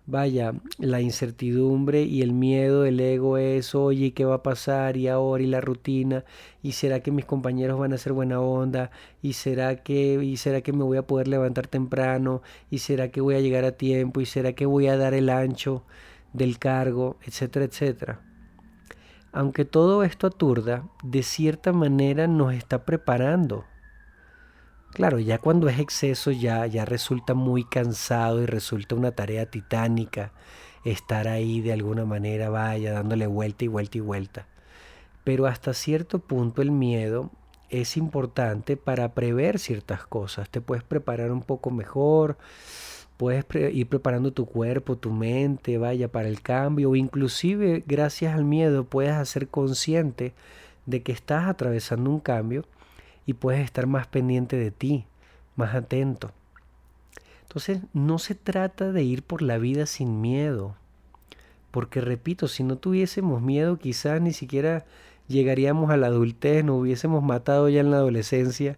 vaya, 0.07 0.53
la 0.79 1.01
incertidumbre 1.01 2.01
y 2.01 2.23
el 2.23 2.33
miedo 2.33 2.81
del 2.81 2.99
ego 2.99 3.37
es, 3.37 3.75
oye, 3.75 4.13
¿qué 4.13 4.25
va 4.25 4.35
a 4.35 4.43
pasar? 4.43 4.97
Y 4.97 5.07
ahora, 5.07 5.43
y 5.43 5.47
la 5.47 5.61
rutina, 5.61 6.25
y 6.63 6.71
será 6.71 7.01
que 7.01 7.11
mis 7.11 7.25
compañeros 7.25 7.79
van 7.79 7.93
a 7.93 7.97
ser 7.99 8.13
buena 8.13 8.41
onda, 8.41 8.89
y 9.21 9.33
será 9.33 9.83
que, 9.83 10.23
y 10.23 10.37
será 10.37 10.61
que 10.61 10.73
me 10.73 10.83
voy 10.83 10.97
a 10.97 11.07
poder 11.07 11.27
levantar 11.27 11.67
temprano, 11.67 12.41
y 12.71 12.79
será 12.79 13.09
que 13.11 13.21
voy 13.21 13.35
a 13.35 13.39
llegar 13.39 13.65
a 13.65 13.73
tiempo, 13.73 14.19
y 14.19 14.25
será 14.25 14.53
que 14.53 14.65
voy 14.65 14.87
a 14.87 14.97
dar 14.97 15.13
el 15.13 15.29
ancho 15.29 15.83
del 16.33 16.57
cargo, 16.57 17.17
etcétera, 17.23 17.65
etcétera. 17.65 18.32
Aunque 19.33 19.65
todo 19.65 20.03
esto 20.03 20.27
aturda, 20.27 20.83
de 21.03 21.23
cierta 21.23 21.73
manera 21.73 22.27
nos 22.27 22.53
está 22.53 22.85
preparando 22.85 23.65
Claro, 24.93 25.17
ya 25.17 25.39
cuando 25.39 25.69
es 25.69 25.79
exceso 25.79 26.29
ya, 26.29 26.67
ya 26.67 26.85
resulta 26.85 27.33
muy 27.33 27.63
cansado 27.63 28.43
y 28.43 28.45
resulta 28.45 28.93
una 28.93 29.11
tarea 29.11 29.47
titánica 29.47 30.33
estar 30.85 31.27
ahí 31.27 31.61
de 31.61 31.73
alguna 31.73 32.05
manera, 32.05 32.49
vaya, 32.49 32.93
dándole 32.93 33.25
vuelta 33.25 33.65
y 33.65 33.69
vuelta 33.69 33.97
y 33.97 34.01
vuelta. 34.01 34.47
Pero 35.23 35.47
hasta 35.47 35.73
cierto 35.73 36.19
punto 36.19 36.61
el 36.61 36.69
miedo 36.69 37.31
es 37.71 37.97
importante 37.97 38.77
para 38.77 39.15
prever 39.15 39.57
ciertas 39.57 40.05
cosas. 40.05 40.47
Te 40.51 40.61
puedes 40.61 40.83
preparar 40.83 41.31
un 41.31 41.41
poco 41.41 41.71
mejor, 41.71 42.37
puedes 43.17 43.45
ir 43.73 43.87
preparando 43.87 44.31
tu 44.31 44.45
cuerpo, 44.45 44.97
tu 44.97 45.11
mente, 45.11 45.77
vaya, 45.77 46.07
para 46.07 46.27
el 46.27 46.41
cambio, 46.41 46.91
o 46.91 46.95
inclusive 46.95 47.83
gracias 47.85 48.35
al 48.35 48.45
miedo 48.45 48.83
puedes 48.83 49.13
hacer 49.13 49.47
consciente 49.47 50.33
de 50.85 51.01
que 51.01 51.11
estás 51.11 51.47
atravesando 51.47 52.09
un 52.09 52.19
cambio 52.19 52.65
y 53.25 53.33
puedes 53.33 53.63
estar 53.63 53.87
más 53.87 54.07
pendiente 54.07 54.57
de 54.57 54.71
ti, 54.71 55.05
más 55.55 55.75
atento. 55.75 56.31
Entonces 57.43 57.81
no 57.93 58.19
se 58.19 58.35
trata 58.35 58.91
de 58.91 59.03
ir 59.03 59.23
por 59.23 59.41
la 59.41 59.57
vida 59.57 59.85
sin 59.85 60.21
miedo, 60.21 60.75
porque 61.71 62.01
repito, 62.01 62.47
si 62.47 62.63
no 62.63 62.77
tuviésemos 62.77 63.41
miedo 63.41 63.77
quizás 63.77 64.21
ni 64.21 64.33
siquiera 64.33 64.85
llegaríamos 65.27 65.91
a 65.91 65.97
la 65.97 66.07
adultez, 66.07 66.63
nos 66.63 66.81
hubiésemos 66.81 67.23
matado 67.23 67.69
ya 67.69 67.81
en 67.81 67.91
la 67.91 67.97
adolescencia 67.97 68.77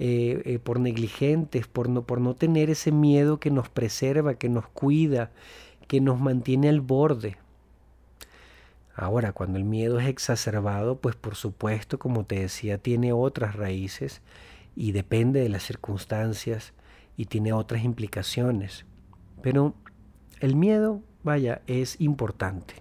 eh, 0.00 0.42
eh, 0.44 0.58
por 0.58 0.80
negligentes, 0.80 1.68
por 1.68 1.88
no, 1.88 2.02
por 2.02 2.20
no 2.20 2.34
tener 2.34 2.68
ese 2.68 2.90
miedo 2.90 3.38
que 3.38 3.52
nos 3.52 3.68
preserva, 3.68 4.34
que 4.34 4.48
nos 4.48 4.66
cuida, 4.66 5.30
que 5.86 6.00
nos 6.00 6.18
mantiene 6.18 6.68
al 6.68 6.80
borde. 6.80 7.36
Ahora, 8.96 9.32
cuando 9.32 9.56
el 9.56 9.64
miedo 9.64 10.00
es 10.00 10.08
exacerbado, 10.08 10.96
pues 10.96 11.14
por 11.14 11.36
supuesto, 11.36 12.00
como 12.00 12.24
te 12.24 12.40
decía, 12.40 12.78
tiene 12.78 13.12
otras 13.12 13.54
raíces 13.54 14.20
y 14.74 14.90
depende 14.90 15.40
de 15.40 15.48
las 15.48 15.62
circunstancias 15.62 16.72
y 17.16 17.26
tiene 17.26 17.52
otras 17.52 17.84
implicaciones. 17.84 18.86
Pero 19.42 19.74
el 20.40 20.56
miedo, 20.56 21.02
vaya, 21.22 21.62
es 21.68 22.00
importante. 22.00 22.74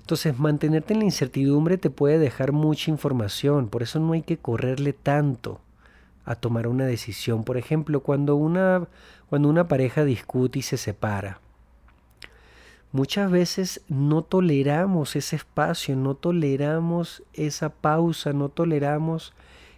Entonces, 0.00 0.38
mantenerte 0.38 0.92
en 0.92 0.98
la 0.98 1.06
incertidumbre 1.06 1.78
te 1.78 1.88
puede 1.88 2.18
dejar 2.18 2.52
mucha 2.52 2.90
información, 2.90 3.70
por 3.70 3.82
eso 3.82 4.00
no 4.00 4.12
hay 4.12 4.22
que 4.22 4.36
correrle 4.36 4.92
tanto 4.92 5.62
a 6.30 6.36
tomar 6.36 6.66
una 6.66 6.86
decisión. 6.86 7.44
Por 7.44 7.56
ejemplo, 7.56 8.00
cuando 8.00 8.36
una, 8.36 8.86
cuando 9.28 9.48
una 9.48 9.68
pareja 9.68 10.04
discute 10.04 10.60
y 10.60 10.62
se 10.62 10.76
separa, 10.76 11.40
Muchas 12.92 13.30
veces 13.30 13.82
no 13.88 14.22
toleramos 14.22 15.14
ese 15.14 15.36
espacio, 15.36 15.94
no 15.94 16.16
toleramos 16.16 17.22
esa 17.34 17.68
pausa, 17.68 18.32
no 18.32 18.48
toleramos 18.48 19.32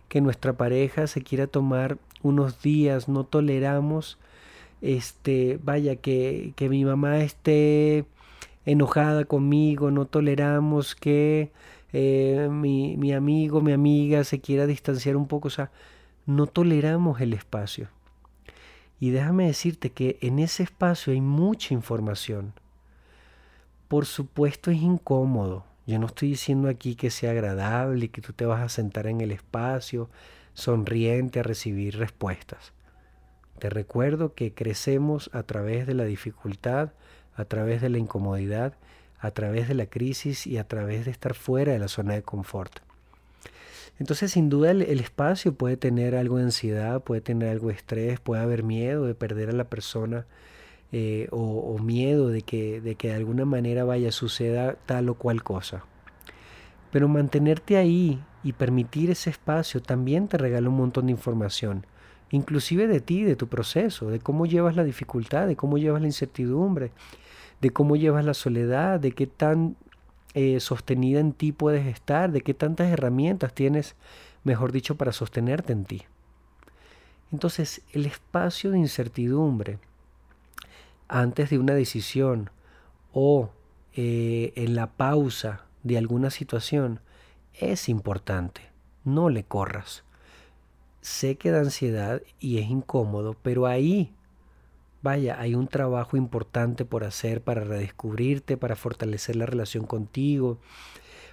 que 0.08 0.22
nuestra 0.22 0.54
pareja 0.54 1.06
se 1.06 1.22
quiera 1.22 1.46
tomar 1.46 1.98
unos 2.22 2.62
días, 2.62 3.08
no 3.10 3.24
toleramos, 3.24 4.18
este, 4.80 5.58
vaya, 5.62 5.96
que, 5.96 6.54
que 6.56 6.70
mi 6.70 6.86
mamá 6.86 7.18
esté 7.18 8.06
enojada 8.64 9.26
conmigo, 9.26 9.90
no 9.90 10.06
toleramos 10.06 10.94
que 10.94 11.50
eh, 11.92 12.48
mi, 12.50 12.96
mi 12.96 13.12
amigo, 13.12 13.60
mi 13.60 13.72
amiga 13.72 14.24
se 14.24 14.40
quiera 14.40 14.66
distanciar 14.66 15.16
un 15.16 15.26
poco, 15.28 15.48
o 15.48 15.50
sea, 15.50 15.70
no 16.26 16.46
toleramos 16.46 17.20
el 17.20 17.32
espacio. 17.32 17.88
Y 19.00 19.10
déjame 19.10 19.46
decirte 19.46 19.90
que 19.90 20.18
en 20.20 20.38
ese 20.38 20.62
espacio 20.62 21.12
hay 21.12 21.20
mucha 21.20 21.74
información 21.74 22.54
por 23.92 24.06
supuesto 24.06 24.70
es 24.70 24.80
incómodo. 24.80 25.66
Yo 25.86 25.98
no 25.98 26.06
estoy 26.06 26.30
diciendo 26.30 26.70
aquí 26.70 26.94
que 26.94 27.10
sea 27.10 27.32
agradable 27.32 28.06
y 28.06 28.08
que 28.08 28.22
tú 28.22 28.32
te 28.32 28.46
vas 28.46 28.62
a 28.62 28.70
sentar 28.70 29.06
en 29.06 29.20
el 29.20 29.32
espacio 29.32 30.08
sonriente 30.54 31.40
a 31.40 31.42
recibir 31.42 31.98
respuestas. 31.98 32.72
Te 33.58 33.68
recuerdo 33.68 34.32
que 34.32 34.54
crecemos 34.54 35.28
a 35.34 35.42
través 35.42 35.86
de 35.86 35.92
la 35.92 36.04
dificultad, 36.04 36.92
a 37.36 37.44
través 37.44 37.82
de 37.82 37.90
la 37.90 37.98
incomodidad, 37.98 38.78
a 39.18 39.30
través 39.32 39.68
de 39.68 39.74
la 39.74 39.84
crisis 39.84 40.46
y 40.46 40.56
a 40.56 40.66
través 40.66 41.04
de 41.04 41.10
estar 41.10 41.34
fuera 41.34 41.74
de 41.74 41.78
la 41.78 41.88
zona 41.88 42.14
de 42.14 42.22
confort. 42.22 42.80
Entonces, 43.98 44.32
sin 44.32 44.48
duda, 44.48 44.70
el, 44.70 44.82
espacio 45.00 45.54
puede 45.54 45.76
tener 45.76 46.16
algo 46.16 46.38
de 46.38 46.44
ansiedad, 46.44 47.02
puede 47.02 47.20
tener 47.20 47.50
algo 47.50 47.68
de 47.68 47.74
estrés, 47.74 48.20
puede 48.20 48.42
haber 48.42 48.62
miedo 48.62 49.04
de 49.06 49.14
perder 49.14 49.50
a 49.50 49.52
la 49.52 49.64
persona 49.64 50.26
eh, 50.90 51.28
o, 51.30 51.78
miedo 51.78 52.28
de 52.28 52.42
que, 52.42 52.80
de 52.80 52.96
que 52.96 53.08
de 53.08 53.14
alguna 53.14 53.44
manera 53.44 53.84
vaya 53.84 54.10
suceda 54.12 54.76
tal 54.86 55.08
o 55.08 55.14
cual 55.14 55.42
cosa. 55.42 55.84
Pero 56.90 57.08
mantenerte 57.08 57.76
ahí 57.76 58.22
y 58.42 58.52
permitir 58.52 59.10
ese 59.10 59.30
espacio 59.30 59.80
también 59.80 60.28
te 60.28 60.36
regala 60.36 60.68
un 60.68 60.76
montón 60.76 61.06
de 61.06 61.12
información, 61.12 61.86
inclusive 62.30 62.88
de 62.88 63.00
ti, 63.00 63.22
de 63.22 63.36
tu 63.36 63.48
proceso, 63.48 64.10
de 64.10 64.18
cómo 64.18 64.46
llevas 64.46 64.76
la 64.76 64.84
dificultad, 64.84 65.46
de 65.46 65.56
cómo 65.56 65.78
llevas 65.78 66.00
la 66.00 66.08
incertidumbre, 66.08 66.92
de 67.60 67.70
cómo 67.70 67.96
llevas 67.96 68.24
la 68.24 68.34
soledad, 68.34 68.98
de 69.00 69.12
qué 69.12 69.26
tan 69.26 69.76
eh, 70.34 70.60
sostenida 70.60 71.20
en 71.20 71.32
ti 71.32 71.52
puedes 71.52 71.86
estar, 71.86 72.32
de 72.32 72.40
qué 72.40 72.54
tantas 72.54 72.90
herramientas 72.90 73.54
tienes, 73.54 73.96
mejor 74.44 74.72
dicho, 74.72 74.96
para 74.96 75.12
sostenerte 75.12 75.72
en 75.72 75.84
ti. 75.84 76.02
Entonces, 77.32 77.82
el 77.92 78.06
espacio 78.06 78.70
de 78.70 78.78
incertidumbre, 78.78 79.78
antes 81.08 81.50
de 81.50 81.58
una 81.58 81.74
decisión 81.74 82.50
o 83.12 83.50
eh, 83.94 84.52
en 84.56 84.74
la 84.74 84.86
pausa 84.86 85.66
de 85.82 85.98
alguna 85.98 86.30
situación 86.30 87.00
es 87.54 87.88
importante. 87.88 88.62
No 89.04 89.28
le 89.28 89.44
corras. 89.44 90.04
Sé 91.00 91.36
que 91.36 91.50
da 91.50 91.60
ansiedad 91.60 92.22
y 92.38 92.58
es 92.58 92.70
incómodo, 92.70 93.36
pero 93.42 93.66
ahí, 93.66 94.14
vaya, 95.02 95.38
hay 95.40 95.54
un 95.54 95.66
trabajo 95.68 96.16
importante 96.16 96.84
por 96.84 97.04
hacer 97.04 97.42
para 97.42 97.64
redescubrirte, 97.64 98.56
para 98.56 98.76
fortalecer 98.76 99.36
la 99.36 99.46
relación 99.46 99.84
contigo, 99.84 100.58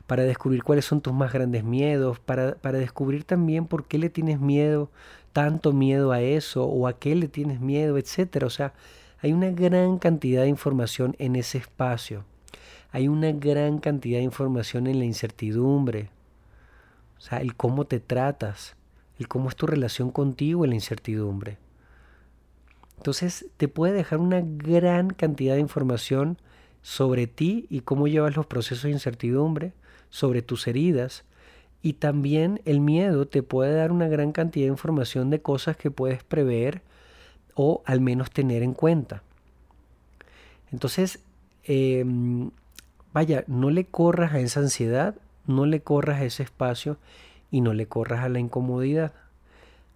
para 0.08 0.24
descubrir 0.24 0.64
cuáles 0.64 0.86
son 0.86 1.02
tus 1.02 1.14
más 1.14 1.32
grandes 1.32 1.64
miedos, 1.64 2.20
para, 2.20 2.56
para 2.56 2.80
descubrir 2.80 3.24
también 3.26 3.68
por 3.68 3.86
qué 3.86 4.00
le 4.00 4.10
tienes 4.10 4.40
miedo, 4.40 4.90
tanto 5.34 5.72
miedo 5.72 6.12
a 6.12 6.22
eso 6.22 6.66
o 6.66 6.88
a 6.88 6.98
qué 6.98 7.16
le 7.16 7.28
tienes 7.28 7.62
miedo, 7.62 7.98
etcétera. 7.98 8.48
O 8.48 8.50
sea, 8.50 8.74
hay 9.22 9.34
una 9.34 9.52
gran 9.52 10.00
cantidad 10.00 10.42
de 10.42 10.50
información 10.50 11.16
en 11.20 11.36
ese 11.36 11.60
espacio. 11.60 12.26
hay 12.92 13.08
una 13.08 13.32
gran 13.32 13.78
cantidad 13.78 14.18
de 14.18 14.24
información 14.24 14.88
en 14.88 14.98
la 14.98 15.06
incertidumbre. 15.06 16.10
O 17.20 17.22
sea, 17.22 17.40
el 17.40 17.56
cómo 17.56 17.86
te 17.86 18.00
tratas, 18.00 18.76
el 19.20 19.28
cómo 19.28 19.50
es 19.50 19.56
tu 19.56 19.68
relación 19.68 20.10
contigo 20.10 20.64
en 20.64 20.72
la 20.72 20.76
incertidumbre. 20.76 21.58
Entonces 23.00 23.46
te 23.56 23.70
puede 23.70 23.94
dejar 23.94 24.20
una 24.20 24.42
gran 24.44 25.12
cantidad 25.12 25.54
de 25.54 25.62
información 25.62 26.38
sobre 26.82 27.28
ti 27.28 27.66
y 27.70 27.80
cómo 27.80 28.10
llevas 28.10 28.36
los 28.36 28.46
procesos 28.46 28.84
de 28.84 28.92
incertidumbre, 28.92 29.72
sobre 30.10 30.42
tus 30.42 30.68
heridas. 30.68 31.24
Y 31.82 31.94
también 31.94 32.60
el 32.66 32.82
miedo 32.82 33.26
te 33.26 33.42
puede 33.42 33.74
dar 33.74 33.94
una 33.94 34.10
gran 34.10 34.34
cantidad 34.34 34.66
de 34.66 34.74
información 34.74 35.30
de 35.30 35.42
cosas 35.42 35.78
que 35.78 35.92
puedes 35.92 36.26
prever 36.26 36.82
o 37.56 37.84
al 37.86 38.02
menos 38.02 38.32
tener 38.32 38.64
en 38.64 38.74
cuenta. 38.74 39.24
Entonces, 40.74 41.20
em, 41.64 42.52
vaya, 43.14 43.46
no 43.48 43.70
le 43.70 43.86
corras 43.86 44.34
a 44.34 44.40
esa 44.40 44.60
ansiedad, 44.60 45.16
no 45.48 45.66
le 45.66 45.80
corras 45.80 46.20
a 46.20 46.26
ese 46.26 46.44
espacio 46.44 46.98
y 47.50 47.62
no 47.62 47.74
le 47.74 47.88
corras 47.88 48.26
a 48.26 48.30
la 48.30 48.40
incomodidad. 48.40 49.14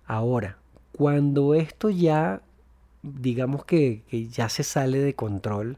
Ahora, 0.06 0.56
cuando 0.94 1.54
esto 1.54 1.90
ya, 1.90 2.42
digamos 3.04 3.66
que, 3.66 4.04
ya 4.32 4.50
se 4.50 4.64
sale 4.64 5.00
de 5.00 5.14
control 5.14 5.78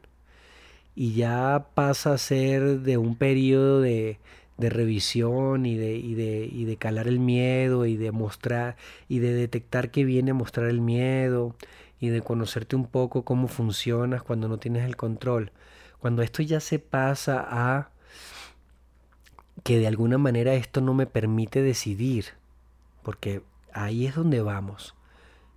y 0.94 1.14
ya 1.14 1.68
pasa 1.74 2.14
a 2.14 2.18
ser 2.18 2.80
de 2.80 2.96
un 2.96 3.16
periodo 3.16 3.80
de, 3.80 4.18
revisión 4.58 5.66
y 5.66 5.76
de, 5.76 5.96
y, 5.96 6.14
de, 6.14 6.48
y 6.50 6.64
de 6.64 6.76
calar 6.78 7.08
el 7.08 7.18
miedo 7.18 7.84
y 7.84 7.96
de 7.96 8.10
mostrar 8.12 8.76
y 9.08 9.18
de 9.18 9.34
detectar 9.34 9.90
que 9.90 10.04
viene 10.04 10.30
a 10.30 10.34
mostrar 10.34 10.68
el 10.68 10.80
miedo 10.80 11.54
y 12.00 12.08
de 12.08 12.22
conocerte 12.22 12.76
un 12.76 12.86
poco 12.86 13.24
cómo 13.24 13.48
funcionas 13.48 14.22
cuando 14.22 14.48
no 14.48 14.58
tienes 14.58 14.84
el 14.84 14.96
control. 14.96 15.52
Cuando 15.98 16.22
esto 16.22 16.42
ya 16.42 16.60
se 16.60 16.78
pasa 16.78 17.46
a 17.48 17.90
que 19.62 19.78
de 19.78 19.86
alguna 19.86 20.18
manera 20.18 20.54
esto 20.54 20.80
no 20.80 20.94
me 20.94 21.06
permite 21.06 21.62
decidir, 21.62 22.26
porque 23.02 23.42
ahí 23.72 24.06
es 24.06 24.14
donde 24.14 24.40
vamos. 24.40 24.95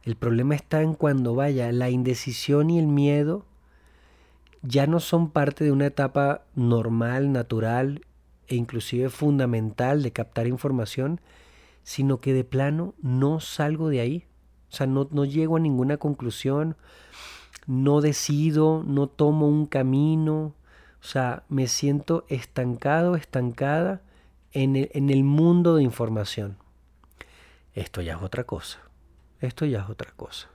El 0.10 0.16
problema 0.16 0.56
está 0.56 0.82
en 0.82 0.96
cuando 0.96 1.36
vaya 1.36 1.72
la 1.72 1.92
indecisión 1.92 2.72
y 2.72 2.80
el 2.80 2.88
miedo 2.88 3.46
ya 4.64 4.88
no 4.88 5.00
son 5.00 5.30
parte 5.30 5.64
de 5.64 5.72
una 5.72 5.86
etapa 5.86 6.46
normal, 6.56 7.32
natural 7.32 8.08
e 8.48 8.56
inclusive 8.56 9.12
fundamental 9.12 10.02
de 10.02 10.12
captar 10.12 10.48
información, 10.48 11.22
sino 11.84 12.22
que 12.22 12.34
de 12.34 12.44
plano 12.44 12.96
no 13.04 13.40
salgo 13.40 13.90
de 13.90 14.00
ahí. 14.00 14.26
O 14.72 14.76
sea, 14.76 14.88
no, 14.88 15.08
no 15.12 15.26
llego 15.26 15.58
a 15.58 15.60
ninguna 15.60 15.98
conclusión, 15.98 16.76
no 17.68 18.02
decido, 18.02 18.84
no 18.88 19.06
tomo 19.06 19.48
un 19.48 19.68
camino, 19.68 20.56
o 21.02 21.04
sea, 21.04 21.44
me 21.50 21.68
siento 21.68 22.26
estancado, 22.30 23.16
estancada 23.16 24.02
en 24.54 24.76
el, 24.76 24.90
en 24.96 25.12
el 25.12 25.24
mundo 25.24 25.76
de 25.76 25.84
información. 25.84 26.58
Esto 27.76 28.02
ya 28.02 28.16
es 28.16 28.24
otra 28.24 28.46
cosa. 28.46 28.89
Esto 29.42 29.66
ya 29.66 29.82
es 29.82 29.90
otra 29.90 30.12
cosa. 30.16 30.50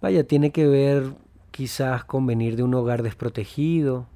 Vaya, 0.00 0.24
tiene 0.24 0.50
que 0.50 0.66
ver 0.66 1.12
quizás 1.50 2.04
con 2.04 2.26
venir 2.26 2.56
de 2.56 2.62
un 2.62 2.74
hogar 2.74 3.02
desprotegido, 3.02 4.06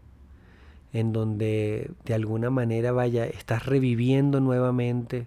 en 0.92 1.12
donde 1.12 1.90
de 2.04 2.14
alguna 2.14 2.50
manera, 2.50 2.92
vaya, 2.92 3.24
estás 3.26 3.66
reviviendo 3.66 4.40
nuevamente 4.40 5.26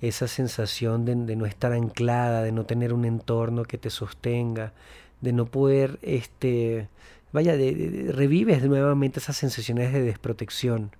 esa 0.00 0.28
sensación 0.28 1.04
de, 1.04 1.14
no 1.14 1.46
estar 1.46 1.72
anclada, 1.72 2.42
de 2.42 2.52
no 2.52 2.64
tener 2.64 2.92
un 2.92 3.04
entorno 3.04 3.64
que 3.64 3.78
te 3.78 3.90
sostenga, 3.90 4.72
de 5.20 5.32
no 5.32 5.46
poder, 5.46 5.98
este, 6.02 6.88
vaya, 7.32 7.56
de, 7.56 8.10
revives 8.12 8.64
nuevamente 8.64 9.20
esas 9.20 9.36
sensaciones 9.36 9.92
de 9.92 10.02
desprotección. 10.02 10.92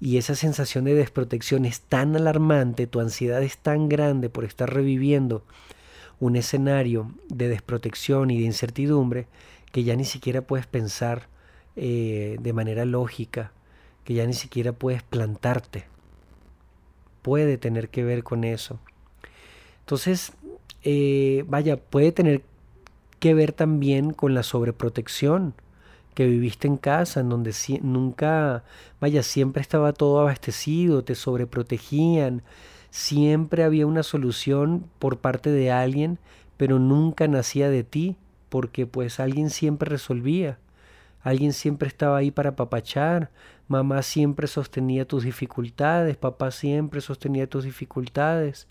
Y 0.00 0.16
esa 0.16 0.34
sensación 0.34 0.84
de 0.84 0.94
desprotección 0.94 1.64
es 1.64 1.80
tan 1.80 2.16
alarmante, 2.16 2.86
tu 2.86 3.00
ansiedad 3.00 3.42
es 3.42 3.58
tan 3.58 3.88
grande 3.88 4.28
por 4.28 4.44
estar 4.44 4.72
reviviendo 4.72 5.44
un 6.22 6.36
escenario 6.36 7.10
de 7.28 7.48
desprotección 7.48 8.30
y 8.30 8.38
de 8.38 8.44
incertidumbre 8.44 9.26
que 9.72 9.82
ya 9.82 9.96
ni 9.96 10.04
siquiera 10.04 10.40
puedes 10.40 10.68
pensar 10.68 11.26
eh, 11.74 12.36
de 12.40 12.52
manera 12.52 12.84
lógica, 12.84 13.50
que 14.04 14.14
ya 14.14 14.24
ni 14.24 14.32
siquiera 14.32 14.72
puedes 14.72 15.02
plantarte. 15.02 15.84
Puede 17.22 17.58
tener 17.58 17.88
que 17.88 18.04
ver 18.04 18.22
con 18.22 18.44
eso. 18.44 18.78
Entonces, 19.80 20.32
eh, 20.84 21.44
vaya, 21.48 21.76
puede 21.76 22.12
tener 22.12 22.42
que 23.18 23.34
ver 23.34 23.50
también 23.50 24.12
con 24.12 24.32
la 24.32 24.44
sobreprotección 24.44 25.54
que 26.14 26.26
viviste 26.26 26.68
en 26.68 26.76
casa, 26.76 27.18
en 27.18 27.30
donde 27.30 27.52
nunca, 27.82 28.62
vaya, 29.00 29.24
siempre 29.24 29.60
estaba 29.60 29.92
todo 29.92 30.20
abastecido, 30.20 31.02
te 31.02 31.16
sobreprotegían, 31.16 32.42
siempre 32.92 33.64
había 33.64 33.86
una 33.86 34.02
solución 34.02 34.84
por 34.98 35.18
parte 35.18 35.50
de 35.50 35.72
alguien, 35.72 36.18
pero 36.58 36.78
nunca 36.78 37.26
nacía 37.26 37.70
de 37.70 37.84
ti, 37.84 38.16
porque 38.50 38.86
pues 38.86 39.18
alguien 39.18 39.48
siempre 39.48 39.88
resolvía, 39.88 40.58
alguien 41.22 41.54
siempre 41.54 41.88
estaba 41.88 42.18
ahí 42.18 42.30
para 42.30 42.54
papachar, 42.54 43.30
mamá 43.66 44.02
siempre 44.02 44.46
sostenía 44.46 45.08
tus 45.08 45.24
dificultades, 45.24 46.18
papá 46.18 46.50
siempre 46.50 47.00
sostenía 47.00 47.48
tus 47.48 47.64
dificultades. 47.64 48.68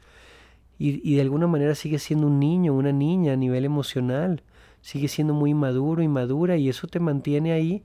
Y, 0.77 1.15
de 1.15 1.21
alguna 1.21 1.47
manera 1.47 1.73
sigue 1.73 1.97
siendo 1.99 2.27
un 2.27 2.39
niño, 2.39 2.73
una 2.73 2.91
niña 2.91 3.33
a 3.33 3.37
nivel 3.37 3.65
emocional, 3.65 4.43
sigue 4.81 5.07
siendo 5.07 5.33
muy 5.33 5.55
maduro 5.55 6.03
y 6.03 6.07
madura 6.07 6.57
y 6.57 6.69
eso 6.69 6.87
te 6.87 6.99
mantiene 6.99 7.53
ahí 7.53 7.83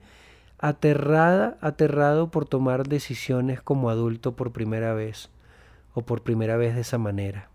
aterrada, 0.58 1.56
aterrado 1.62 2.30
por 2.30 2.46
tomar 2.46 2.86
decisiones 2.88 3.62
como 3.62 3.88
adulto 3.88 4.36
por 4.36 4.52
primera 4.52 4.92
vez 4.92 5.30
o 5.96 6.02
por 6.02 6.22
primera 6.22 6.58
vez 6.58 6.74
de 6.74 6.82
esa 6.82 6.98
manera. 6.98 7.48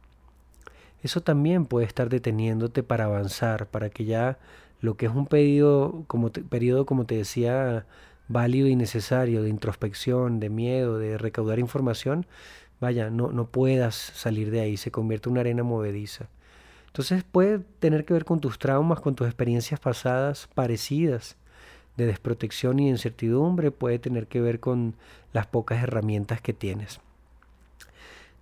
Eso 1.03 1.21
también 1.21 1.67
puede 1.67 1.85
estar 1.85 2.09
deteniéndote 2.09 2.81
para 2.81 3.05
avanzar, 3.05 3.67
para 3.67 3.91
que 3.91 4.05
ya 4.05 4.39
lo 4.81 4.97
que 4.97 5.05
es 5.05 5.11
un 5.13 5.27
periodo, 5.27 6.03
como 6.07 6.31
te, 6.31 6.41
periodo, 6.41 6.87
como 6.87 7.05
te 7.05 7.15
decía, 7.15 7.85
válido 8.27 8.67
y 8.67 8.75
necesario 8.75 9.43
de 9.43 9.49
introspección, 9.49 10.39
de 10.39 10.49
miedo, 10.49 10.97
de 10.97 11.19
recaudar 11.19 11.59
información, 11.59 12.25
vaya, 12.79 13.11
no, 13.11 13.31
no 13.31 13.45
puedas 13.45 13.93
salir 13.95 14.49
de 14.49 14.61
ahí, 14.61 14.75
se 14.75 14.89
convierte 14.89 15.29
en 15.29 15.33
una 15.33 15.41
arena 15.41 15.61
movediza. 15.61 16.25
Entonces 16.87 17.23
puede 17.23 17.59
tener 17.79 18.05
que 18.05 18.15
ver 18.15 18.25
con 18.25 18.41
tus 18.41 18.57
traumas, 18.57 19.01
con 19.01 19.13
tus 19.13 19.27
experiencias 19.27 19.79
pasadas 19.79 20.49
parecidas 20.55 21.37
de 21.95 22.07
desprotección 22.07 22.79
y 22.79 22.89
incertidumbre, 22.89 23.69
puede 23.69 23.99
tener 23.99 24.25
que 24.25 24.41
ver 24.41 24.59
con 24.59 24.95
las 25.31 25.45
pocas 25.45 25.83
herramientas 25.83 26.41
que 26.41 26.53
tienes. 26.53 26.99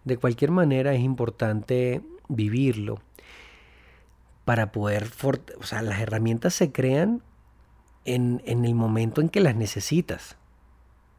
De 0.06 0.18
cualquier 0.18 0.52
manera 0.52 0.94
es 0.94 1.02
importante 1.02 2.02
vivirlo 2.28 3.00
para 4.46 4.72
poder, 4.72 5.10
o 5.60 5.64
sea, 5.64 5.82
las 5.82 6.00
herramientas 6.00 6.54
se 6.54 6.72
crean 6.72 7.22
en, 8.06 8.42
en 8.46 8.66
el 8.66 8.76
momento 8.76 9.22
en 9.22 9.30
que 9.30 9.42
las 9.42 9.56
necesitas, 9.56 10.38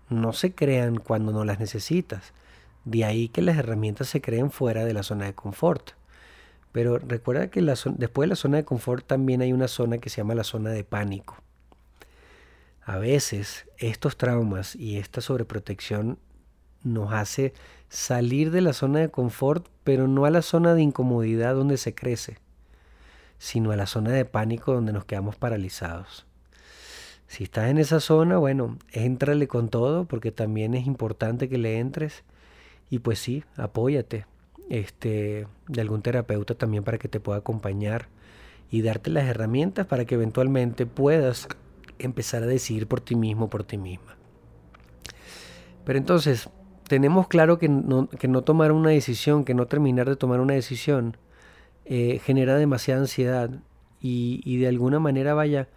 no 0.09 0.33
se 0.33 0.55
crean 0.55 0.97
cuando 0.97 1.33
no 1.33 1.45
las 1.45 1.61
necesitas. 1.61 2.33
De 2.85 3.05
ahí 3.05 3.29
que 3.29 3.43
las 3.43 3.57
herramientas 3.57 4.09
se 4.09 4.21
creen 4.21 4.51
fuera 4.51 4.85
de 4.85 4.93
la 4.93 5.03
zona 5.03 5.27
de 5.27 5.35
confort. 5.35 5.93
Pero 6.73 6.99
recuerda 6.99 7.51
que 7.51 7.63
después 7.63 8.27
de 8.27 8.29
la 8.29 8.37
zona 8.37 8.59
de 8.59 8.65
confort 8.65 9.07
también 9.07 9.43
hay 9.43 9.53
una 9.53 9.69
zona 9.69 9.99
que 9.99 10.11
se 10.11 10.19
llama 10.19 10.35
la 10.35 10.45
zona 10.45 10.71
de 10.71 10.85
pánico. 10.85 11.37
A 12.83 12.99
veces 12.99 13.67
estos 13.79 14.17
traumas 14.17 14.75
y 14.75 14.99
esta 14.99 15.21
sobreprotección 15.21 16.19
nos 16.83 17.13
hace 17.13 17.53
salir 17.91 18.51
de 18.53 18.63
la 18.63 18.73
zona 18.73 19.01
de 19.01 19.11
confort, 19.11 19.67
pero 19.85 20.09
no 20.09 20.25
a 20.25 20.31
la 20.31 20.41
zona 20.41 20.75
de 20.75 20.81
incomodidad 20.81 21.55
donde 21.55 21.77
se 21.77 21.95
crece, 21.95 22.39
sino 23.37 23.73
a 23.73 23.77
la 23.77 23.87
zona 23.87 24.13
de 24.13 24.25
pánico 24.25 24.73
donde 24.73 24.93
nos 24.93 25.05
quedamos 25.05 25.37
paralizados. 25.37 26.27
Si 27.27 27.45
estás 27.45 27.69
en 27.69 27.79
esa 27.79 28.01
zona, 28.01 28.39
bueno, 28.39 28.79
éntrale 28.93 29.47
con 29.47 29.69
todo, 29.69 30.07
porque 30.07 30.33
también 30.33 30.75
es 30.75 30.87
importante 30.87 31.49
que 31.49 31.59
le 31.59 31.79
entres 31.79 32.25
y 32.89 33.01
pues 33.01 33.19
sí, 33.19 33.45
apóyate 33.57 34.27
este, 34.69 35.47
de 35.69 35.81
algún 35.81 36.03
terapeuta 36.03 36.55
también 36.55 36.85
para 36.85 36.99
que 36.99 37.09
te 37.09 37.21
pueda 37.21 37.39
acompañar 37.39 38.09
y 38.71 38.83
darte 38.83 39.11
las 39.11 39.29
herramientas 39.29 39.87
para 39.87 40.05
que 40.05 40.15
eventualmente 40.15 40.87
puedas 40.87 41.49
empezar 41.99 42.45
a 42.45 42.47
decidir 42.47 42.87
por 42.87 43.01
ti 43.01 43.17
mismo, 43.17 43.51
por 43.51 43.65
ti 43.65 43.79
misma. 43.79 44.17
Pero 45.85 45.99
entonces, 45.99 46.49
tenemos 46.91 47.29
claro 47.29 47.61
que 47.61 47.69
no, 47.69 48.09
que 48.09 48.27
no 48.27 48.43
tomar 48.43 48.73
una 48.73 48.91
decisión, 48.91 49.45
que 49.45 49.55
no 49.55 49.67
terminar 49.67 50.09
de 50.09 50.17
tomar 50.17 50.41
una 50.41 50.55
decisión, 50.55 51.17
eh, 51.85 52.21
genera 52.25 52.57
demasiada 52.57 53.03
ansiedad 53.03 53.49
y, 54.01 54.41
y 54.45 54.57
de 54.57 54.67
alguna 54.67 54.99
manera 54.99 55.33
vaya, 55.33 55.69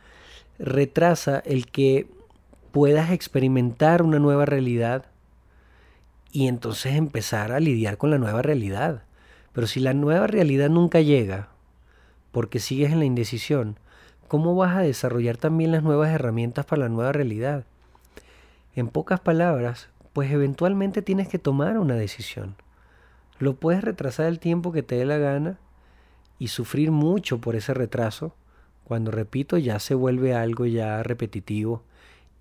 retrasa 0.57 1.37
el 1.45 1.67
que 1.67 2.07
puedas 2.71 3.11
experimentar 3.11 4.01
una 4.01 4.17
nueva 4.17 4.47
realidad 4.47 5.05
y 6.31 6.47
entonces 6.47 6.95
empezar 6.95 7.51
a 7.51 7.59
lidiar 7.59 7.99
con 7.99 8.09
la 8.09 8.17
nueva 8.17 8.41
realidad. 8.41 9.03
Pero 9.51 9.67
si 9.67 9.81
la 9.81 9.93
nueva 9.93 10.25
realidad 10.25 10.71
nunca 10.71 10.99
llega, 10.99 11.49
porque 12.31 12.57
sigues 12.57 12.91
en 12.91 12.97
la 12.97 13.05
indecisión, 13.05 13.77
¿cómo 14.27 14.55
vas 14.55 14.75
a 14.75 14.81
desarrollar 14.81 15.37
también 15.37 15.71
las 15.71 15.83
nuevas 15.83 16.09
herramientas 16.09 16.65
para 16.65 16.79
la 16.79 16.89
nueva 16.89 17.11
realidad? 17.11 17.65
En 18.75 18.87
pocas 18.87 19.19
palabras, 19.19 19.89
pues 20.13 20.31
eventualmente 20.31 21.01
tienes 21.01 21.27
que 21.27 21.39
tomar 21.39 21.77
una 21.77 21.95
decisión. 21.95 22.55
Lo 23.39 23.55
puedes 23.55 23.83
retrasar 23.83 24.27
el 24.27 24.39
tiempo 24.39 24.71
que 24.71 24.83
te 24.83 24.95
dé 24.95 25.05
la 25.05 25.17
gana 25.17 25.59
y 26.39 26.47
sufrir 26.47 26.91
mucho 26.91 27.39
por 27.39 27.55
ese 27.55 27.73
retraso, 27.73 28.35
cuando 28.83 29.11
repito 29.11 29.57
ya 29.57 29.79
se 29.79 29.95
vuelve 29.95 30.35
algo 30.35 30.65
ya 30.65 31.01
repetitivo 31.03 31.83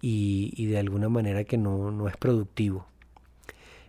y, 0.01 0.67
de 0.67 0.79
alguna 0.79 1.09
manera 1.09 1.45
que 1.45 1.57
no, 1.57 1.91
no 1.91 2.09
es 2.09 2.17
productivo. 2.17 2.87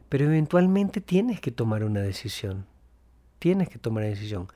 Pero 0.07 0.25
eventualmente 0.25 1.01
tienes 1.01 1.41
que 1.41 1.51
tomar 1.51 1.83
una 1.83 2.01
decisión. 2.01 2.65
Tienes 3.39 3.67
que 3.67 3.79
tomar 3.79 4.03
una 4.03 4.11
decisión. 4.11 4.47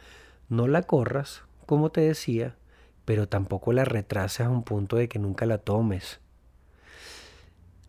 No 0.50 0.68
la 0.68 0.84
corras, 0.84 1.42
como 1.66 1.90
te 1.90 2.02
decía, 2.02 2.56
pero 3.06 3.28
tampoco 3.28 3.74
la 3.74 3.84
retrases 3.84 4.46
a 4.46 4.50
un 4.50 4.64
punto 4.64 4.96
de 4.96 5.10
que 5.10 5.18
nunca 5.18 5.46
la 5.46 5.58
tomes. 5.58 6.20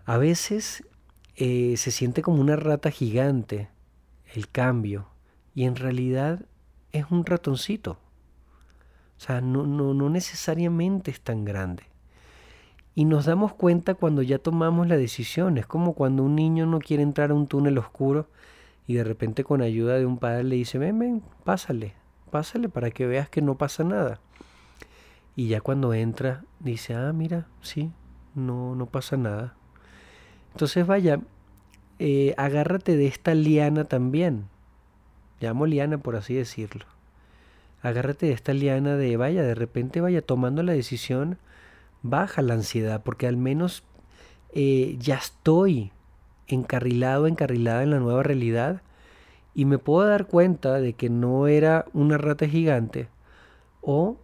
A 0.06 0.16
veces 0.16 0.84
eh, 1.40 1.76
se 1.76 1.92
siente 1.92 2.20
como 2.20 2.40
una 2.40 2.56
rata 2.56 2.90
gigante 2.90 3.68
el 4.34 4.48
cambio 4.48 5.06
y 5.54 5.64
en 5.64 5.76
realidad 5.76 6.46
es 6.90 7.04
un 7.12 7.24
ratoncito. 7.24 7.92
O 7.92 9.20
sea, 9.20 9.40
no, 9.40 9.64
no, 9.64 9.94
no 9.94 10.10
necesariamente 10.10 11.12
es 11.12 11.20
tan 11.20 11.44
grande. 11.44 11.84
Y 12.96 13.04
nos 13.04 13.26
damos 13.26 13.54
cuenta 13.54 13.94
cuando 13.94 14.22
ya 14.22 14.40
tomamos 14.40 14.88
la 14.88 14.96
decisión. 14.96 15.58
Es 15.58 15.66
como 15.66 15.94
cuando 15.94 16.24
un 16.24 16.34
niño 16.34 16.66
no 16.66 16.80
quiere 16.80 17.04
entrar 17.04 17.30
a 17.30 17.34
un 17.34 17.46
túnel 17.46 17.78
oscuro 17.78 18.28
y 18.88 18.94
de 18.94 19.04
repente 19.04 19.44
con 19.44 19.62
ayuda 19.62 19.94
de 19.94 20.06
un 20.06 20.18
padre 20.18 20.42
le 20.42 20.56
dice, 20.56 20.78
ven, 20.78 20.98
ven, 20.98 21.22
pásale, 21.44 21.94
pásale 22.32 22.68
para 22.68 22.90
que 22.90 23.06
veas 23.06 23.28
que 23.28 23.42
no 23.42 23.56
pasa 23.56 23.84
nada. 23.84 24.20
Y 25.36 25.46
ya 25.46 25.60
cuando 25.60 25.94
entra 25.94 26.44
dice, 26.58 26.94
ah, 26.94 27.12
mira, 27.12 27.46
sí, 27.60 27.92
no, 28.34 28.74
no 28.74 28.86
pasa 28.86 29.16
nada. 29.16 29.57
Entonces 30.52 30.86
vaya, 30.86 31.20
eh, 31.98 32.34
agárrate 32.36 32.96
de 32.96 33.06
esta 33.06 33.34
liana 33.34 33.84
también. 33.84 34.44
Llamo 35.40 35.66
liana 35.66 35.98
por 35.98 36.16
así 36.16 36.34
decirlo. 36.34 36.84
Agárrate 37.82 38.26
de 38.26 38.32
esta 38.32 38.52
liana 38.52 38.96
de, 38.96 39.16
vaya, 39.16 39.42
de 39.42 39.54
repente 39.54 40.00
vaya 40.00 40.22
tomando 40.22 40.62
la 40.62 40.72
decisión, 40.72 41.38
baja 42.02 42.42
la 42.42 42.54
ansiedad, 42.54 43.02
porque 43.04 43.26
al 43.26 43.36
menos 43.36 43.84
eh, 44.52 44.96
ya 44.98 45.16
estoy 45.16 45.92
encarrilado, 46.48 47.26
encarrilada 47.26 47.82
en 47.82 47.90
la 47.90 48.00
nueva 48.00 48.22
realidad 48.22 48.82
y 49.54 49.64
me 49.64 49.78
puedo 49.78 50.08
dar 50.08 50.26
cuenta 50.26 50.80
de 50.80 50.94
que 50.94 51.10
no 51.10 51.46
era 51.46 51.86
una 51.92 52.16
rata 52.16 52.48
gigante 52.48 53.08
o 53.80 54.16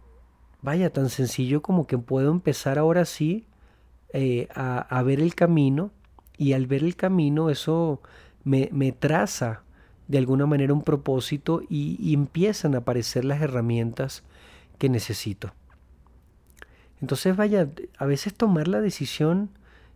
vaya 0.61 0.91
tan 0.91 1.09
sencillo 1.09 1.61
como 1.61 1.87
que 1.87 1.97
puedo 1.97 2.31
empezar 2.31 2.79
ahora 2.79 3.05
sí 3.05 3.45
eh, 4.13 4.47
a 4.53 5.03
ver 5.03 5.19
el 5.19 5.35
camino 5.35 5.91
y 6.37 6.53
al 6.53 6.67
ver 6.67 6.83
el 6.83 6.95
camino 6.95 7.49
eso 7.49 8.01
me, 8.43 8.91
traza 8.91 9.63
de 10.07 10.17
alguna 10.17 10.45
manera 10.45 10.73
un 10.73 10.83
propósito 10.83 11.61
y, 11.69 12.13
empiezan 12.13 12.75
a 12.75 12.79
aparecer 12.79 13.25
las 13.25 13.41
herramientas 13.41 14.23
que 14.77 14.89
necesito. 14.89 15.53
Entonces 17.01 17.35
vaya, 17.35 17.69
a 17.97 18.05
veces 18.05 18.33
tomar 18.33 18.67
la 18.67 18.81
decisión 18.81 19.49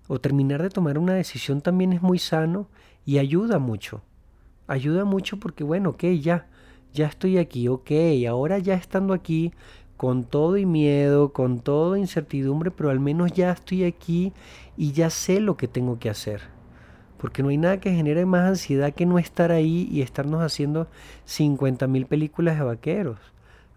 o 0.07 0.19
terminar 0.19 0.61
de 0.61 0.69
tomar 0.69 0.97
una 0.97 1.13
decisión 1.13 1.61
también 1.61 1.93
es 1.93 2.01
muy 2.01 2.19
sano 2.19 2.67
y 3.05 3.19
ayuda 3.19 3.59
mucho. 3.59 4.01
Ayuda 4.67 5.05
mucho 5.05 5.39
porque 5.39 5.63
bueno, 5.63 5.91
ok, 5.91 6.03
ya, 6.21 6.47
ya 6.93 7.07
estoy 7.07 7.37
aquí, 7.37 7.67
ok, 7.67 7.91
ahora 8.27 8.59
ya 8.59 8.73
estando 8.75 9.13
aquí, 9.13 9.53
con 9.99 10.23
todo 10.23 10.57
y 10.57 10.65
miedo, 10.65 11.33
con 11.33 11.59
toda 11.59 11.99
incertidumbre, 11.99 12.71
pero 12.71 12.89
al 12.89 13.01
menos 13.01 13.33
ya 13.33 13.51
estoy 13.51 13.83
aquí 13.83 14.31
y 14.79 14.93
ya 14.93 15.09
sé 15.09 15.41
lo 15.41 15.57
que 15.57 15.67
tengo 15.67 15.99
que 15.99 16.09
hacer. 16.09 16.39
Porque 17.17 17.43
no 17.43 17.49
hay 17.49 17.57
nada 17.57 17.81
que 17.81 17.93
genere 17.93 18.25
más 18.25 18.47
ansiedad 18.47 18.93
que 18.93 19.05
no 19.05 19.19
estar 19.19 19.51
ahí 19.51 19.89
y 19.91 20.01
estarnos 20.01 20.41
haciendo 20.41 20.87
50 21.25 21.85
mil 21.87 22.05
películas 22.05 22.57
de 22.57 22.63
vaqueros. 22.63 23.19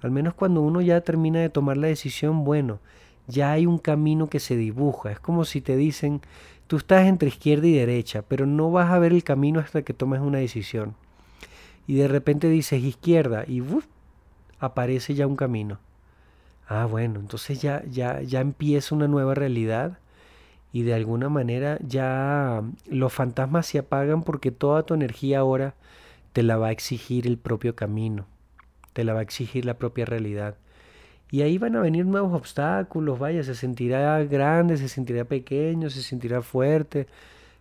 Al 0.01 0.13
menos 0.13 0.35
cuando 0.35 0.61
uno 0.61 0.81
ya 0.81 1.01
termina 1.01 1.41
de 1.41 1.49
tomar 1.49 1.77
la 1.77 1.89
decisión, 1.89 2.45
bueno, 2.45 2.79
ya 3.27 3.51
hay 3.51 3.67
un 3.67 3.79
camino 3.79 4.29
que 4.29 4.39
se 4.39 4.57
dibuja. 4.57 5.11
Es 5.11 5.19
como 5.19 5.45
si 5.45 5.61
te 5.61 5.75
dicen, 5.75 6.21
tú 6.69 6.77
estás 6.77 7.05
entre 7.09 7.31
izquierda 7.31 7.67
y 7.67 7.73
derecha, 7.73 8.23
pero 8.23 8.47
no 8.47 8.71
vas 8.71 8.93
a 8.93 9.01
ver 9.01 9.13
el 9.13 9.25
camino 9.25 9.59
hasta 9.59 9.83
que 9.83 9.95
tomes 9.95 10.21
una 10.21 10.39
decisión. 10.39 10.95
Y 11.89 11.95
de 11.95 12.07
repente 12.07 12.49
dices 12.49 12.81
izquierda 12.81 13.45
y 13.49 13.61
aparece 14.61 15.15
ya 15.15 15.27
un 15.27 15.35
camino. 15.35 15.81
Ah, 16.69 16.87
bueno, 16.87 17.19
entonces 17.19 17.61
ya, 17.61 17.83
ya, 17.91 18.23
ya 18.23 18.41
empieza 18.41 18.95
una 18.95 19.09
nueva 19.09 19.35
realidad 19.35 19.99
y 20.73 20.83
de 20.83 20.95
alguna 20.95 21.29
manera 21.29 21.79
ya 21.87 22.63
los 22.89 23.13
fantasmas 23.13 23.67
se 23.67 23.79
apagan 23.79 24.23
porque 24.23 24.51
toda 24.51 24.85
tu 24.85 24.95
energía 24.95 25.41
ahora 25.41 25.75
te 26.33 26.43
la 26.43 26.57
va 26.57 26.69
a 26.69 26.73
exigir 26.73 27.27
el 27.27 27.39
propio 27.39 27.77
camino, 27.77 28.27
te 28.93 29.05
la 29.05 29.13
va 29.13 29.21
a 29.21 29.23
exigir 29.23 29.65
la 29.65 29.75
propia 29.75 30.07
realidad. 30.07 30.57
Y 31.31 31.43
ahí 31.43 31.59
van 31.59 31.77
a 31.77 31.81
venir 31.81 32.05
nuevos 32.05 32.35
obstáculos, 32.35 33.19
vaya, 33.19 33.43
se 33.43 33.55
sentirá 33.55 34.23
grande, 34.25 34.77
se 34.77 34.89
sentirá 34.89 35.25
pequeño, 35.25 35.89
se 35.91 36.03
sentirá 36.03 36.43
fuerte, 36.43 37.07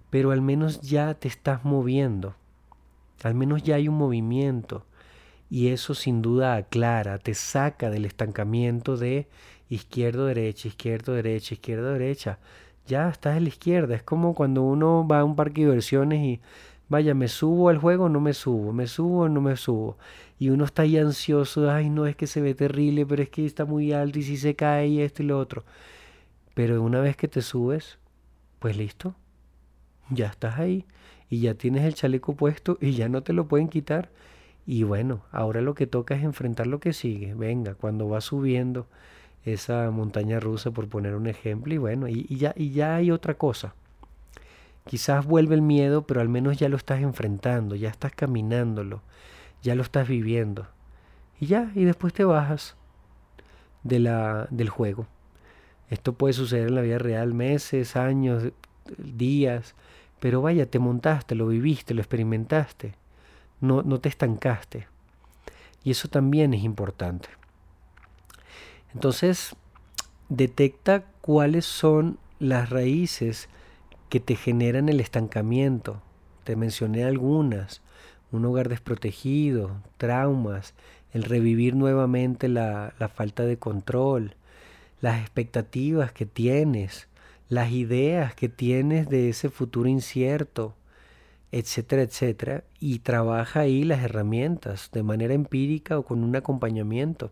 pero 0.10 0.32
al 0.32 0.42
menos 0.42 0.82
ya 0.82 1.14
te 1.14 1.28
estás 1.28 1.64
moviendo, 1.64 2.36
al 3.24 3.36
menos 3.36 3.64
ya 3.64 3.76
hay 3.76 3.88
un 3.88 3.96
movimiento 3.96 4.86
y 5.52 5.68
eso 5.68 5.94
sin 5.94 6.22
duda 6.22 6.56
aclara, 6.56 7.18
te 7.18 7.34
saca 7.34 7.90
del 7.90 8.06
estancamiento 8.06 8.96
de 8.96 9.28
izquierdo, 9.70 10.26
derecha, 10.26 10.70
izquierdo, 10.70 11.14
derecha, 11.14 11.54
izquierdo, 11.56 11.92
derecha. 11.92 12.40
Ya 12.88 13.10
estás 13.10 13.38
en 13.38 13.44
la 13.44 13.50
izquierda. 13.50 13.96
Es 13.96 14.04
como 14.04 14.34
cuando 14.36 14.64
uno 14.64 15.08
va 15.08 15.20
a 15.20 15.24
un 15.24 15.36
parque 15.36 15.62
de 15.62 15.68
diversiones 15.68 16.20
y 16.20 16.42
vaya, 16.90 17.14
me 17.14 17.28
subo 17.28 17.70
al 17.70 17.78
juego 17.78 18.10
no 18.10 18.20
me 18.20 18.34
subo, 18.34 18.74
me 18.74 18.88
subo 18.88 19.30
no 19.30 19.42
me 19.42 19.56
subo. 19.56 19.98
Y 20.40 20.50
uno 20.50 20.66
está 20.66 20.82
ahí 20.84 20.98
ansioso, 20.98 21.70
ay, 21.72 21.90
no 21.90 22.06
es 22.08 22.16
que 22.16 22.28
se 22.28 22.42
ve 22.42 22.54
terrible, 22.56 23.06
pero 23.06 23.24
es 23.24 23.30
que 23.30 23.46
está 23.46 23.66
muy 23.66 23.94
alto 23.94 24.20
y 24.20 24.24
si 24.24 24.38
se 24.38 24.56
cae 24.56 24.88
y 24.88 25.02
esto 25.02 25.24
y 25.24 25.28
lo 25.28 25.40
otro. 25.40 25.64
Pero 26.54 26.82
una 26.84 27.00
vez 27.02 27.16
que 27.16 27.28
te 27.28 27.42
subes, 27.42 28.00
pues 28.60 28.78
listo, 28.78 29.16
ya 30.10 30.28
estás 30.28 30.60
ahí 30.60 30.86
y 31.30 31.40
ya 31.42 31.54
tienes 31.56 31.84
el 31.86 31.96
chaleco 31.96 32.36
puesto 32.36 32.78
y 32.82 32.94
ya 32.94 33.10
no 33.10 33.24
te 33.24 33.34
lo 33.34 33.48
pueden 33.48 33.70
quitar 33.70 34.10
y 34.66 34.84
bueno, 34.84 35.24
ahora 35.32 35.62
lo 35.62 35.74
que 35.76 35.88
toca 35.88 36.16
es 36.16 36.24
enfrentar 36.24 36.68
lo 36.68 36.80
que 36.80 36.94
sigue. 36.94 37.34
Venga, 37.34 37.76
cuando 37.76 38.08
va 38.10 38.22
subiendo 38.22 38.88
esa 39.46 39.90
montaña 39.92 40.40
rusa, 40.40 40.72
por 40.72 40.88
poner 40.88 41.16
un 41.16 41.28
ejemplo, 41.28 41.74
y 41.74 41.78
bueno, 41.78 42.08
y, 42.08 42.26
ya, 42.36 42.54
y 42.56 42.72
ya 42.72 42.96
hay 42.96 43.12
otra 43.12 43.36
cosa. 43.36 43.74
Quizás 44.86 45.26
vuelve 45.26 45.56
el 45.56 45.62
miedo, 45.62 46.06
pero 46.06 46.22
al 46.22 46.30
menos 46.30 46.58
ya 46.58 46.70
lo 46.70 46.78
estás 46.78 47.02
enfrentando, 47.02 47.76
ya 47.76 47.90
estás 47.90 48.12
caminándolo, 48.14 49.02
ya 49.62 49.76
lo 49.76 49.84
estás 49.84 50.08
viviendo. 50.08 50.68
Y 51.40 51.48
ya, 51.48 51.72
y 51.76 51.84
después 51.84 52.14
te 52.14 52.24
bajas 52.24 52.76
de 53.84 54.00
la, 54.00 54.48
del 54.52 54.70
juego. 54.70 55.08
Esto 55.90 56.14
puede 56.14 56.34
suceder 56.34 56.68
en 56.68 56.76
la 56.76 56.82
vida 56.82 56.98
real, 56.98 57.34
meses, 57.34 57.96
años, 57.96 58.52
días, 58.98 59.76
pero 60.20 60.42
vaya, 60.42 60.66
te 60.66 60.80
montaste, 60.80 61.36
lo 61.36 61.48
viviste, 61.48 61.94
lo 61.94 62.02
experimentaste 62.02 62.96
no, 63.62 63.84
no 63.84 64.00
te 64.00 64.10
estancaste. 64.10 64.88
Y 65.84 65.92
eso 65.92 66.10
también 66.10 66.54
es 66.54 66.64
importante. 66.64 67.30
Entonces, 68.94 69.56
detecta 70.30 71.04
cuáles 71.22 71.66
son 71.66 72.18
las 72.40 72.70
raíces 72.70 73.50
que 74.10 74.20
te 74.20 74.36
generan 74.36 74.90
el 74.90 75.00
estancamiento. 75.00 76.02
Te 76.44 76.56
mencioné 76.56 77.04
algunas. 77.04 77.82
Un 78.32 78.46
hogar 78.46 78.70
desprotegido, 78.70 79.78
traumas, 79.98 80.74
el 81.14 81.24
revivir 81.24 81.76
nuevamente 81.76 82.48
la, 82.48 82.94
la 83.00 83.10
falta 83.10 83.44
de 83.44 83.58
control, 83.58 84.36
las 85.02 85.20
expectativas 85.20 86.12
que 86.14 86.26
tienes, 86.26 87.08
las 87.50 87.72
ideas 87.72 88.34
que 88.34 88.48
tienes 88.48 89.10
de 89.10 89.30
ese 89.30 89.50
futuro 89.50 89.90
incierto, 89.90 90.74
etcétera, 91.52 92.04
etcétera, 92.04 92.64
y 92.80 93.00
trabaja 93.00 93.62
ahí 93.62 93.84
las 93.84 94.04
herramientas 94.04 94.90
de 94.94 95.04
manera 95.04 95.34
empírica 95.34 96.00
o 96.00 96.04
con 96.04 96.24
un 96.24 96.36
acompañamiento. 96.36 97.32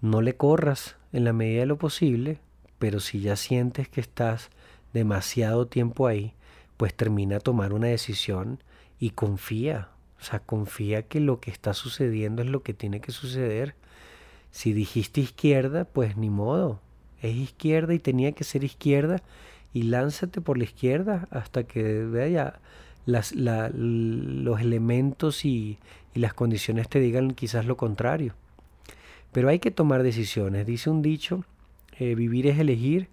No 0.00 0.22
le 0.22 0.36
corras 0.36 0.96
en 1.12 1.24
la 1.24 1.32
medida 1.32 1.60
de 1.60 1.66
lo 1.66 1.78
posible, 1.78 2.38
pero 2.78 3.00
si 3.00 3.20
ya 3.20 3.36
sientes 3.36 3.88
que 3.88 4.00
estás 4.00 4.50
demasiado 4.92 5.66
tiempo 5.66 6.06
ahí, 6.06 6.34
pues 6.76 6.94
termina 6.94 7.36
a 7.36 7.40
tomar 7.40 7.72
una 7.72 7.88
decisión 7.88 8.62
y 8.98 9.10
confía, 9.10 9.88
o 10.20 10.24
sea, 10.24 10.40
confía 10.40 11.02
que 11.02 11.20
lo 11.20 11.40
que 11.40 11.50
está 11.50 11.74
sucediendo 11.74 12.42
es 12.42 12.48
lo 12.48 12.62
que 12.62 12.74
tiene 12.74 13.00
que 13.00 13.12
suceder. 13.12 13.74
Si 14.50 14.72
dijiste 14.72 15.20
izquierda, 15.20 15.84
pues 15.84 16.16
ni 16.16 16.30
modo, 16.30 16.80
es 17.22 17.34
izquierda 17.34 17.94
y 17.94 17.98
tenía 17.98 18.32
que 18.32 18.44
ser 18.44 18.64
izquierda 18.64 19.22
y 19.72 19.82
lánzate 19.84 20.40
por 20.40 20.58
la 20.58 20.64
izquierda 20.64 21.28
hasta 21.30 21.64
que 21.64 21.82
vea 22.04 22.60
las, 23.04 23.32
los 23.34 24.60
elementos 24.60 25.44
y, 25.44 25.78
las 26.14 26.32
condiciones 26.32 26.88
te 26.88 26.98
digan 26.98 27.32
quizás 27.32 27.66
lo 27.66 27.76
contrario. 27.76 28.32
Pero 29.36 29.50
hay 29.50 29.58
que 29.58 29.70
tomar 29.70 30.02
decisiones. 30.02 30.64
Dice 30.64 30.88
un 30.88 31.02
dicho, 31.02 31.44
eh, 31.98 32.14
vivir 32.14 32.46
es 32.46 32.58
elegir, 32.58 33.10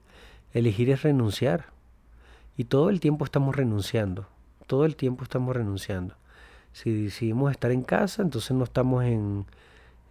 elegir 0.53 0.89
es 0.89 1.01
renunciar. 1.01 1.65
Y 2.55 2.63
todo 2.63 2.89
el 2.89 3.01
tiempo 3.01 3.25
estamos 3.25 3.53
renunciando, 3.57 4.25
todo 4.65 4.86
el 4.86 4.95
tiempo 4.95 5.25
estamos 5.25 5.53
renunciando. 5.53 6.15
Si 6.71 6.93
decidimos 6.93 7.51
estar 7.51 7.71
en 7.71 7.83
casa, 7.83 8.21
entonces 8.21 8.51
no 8.51 8.63
estamos 8.63 9.03
en, 9.03 9.45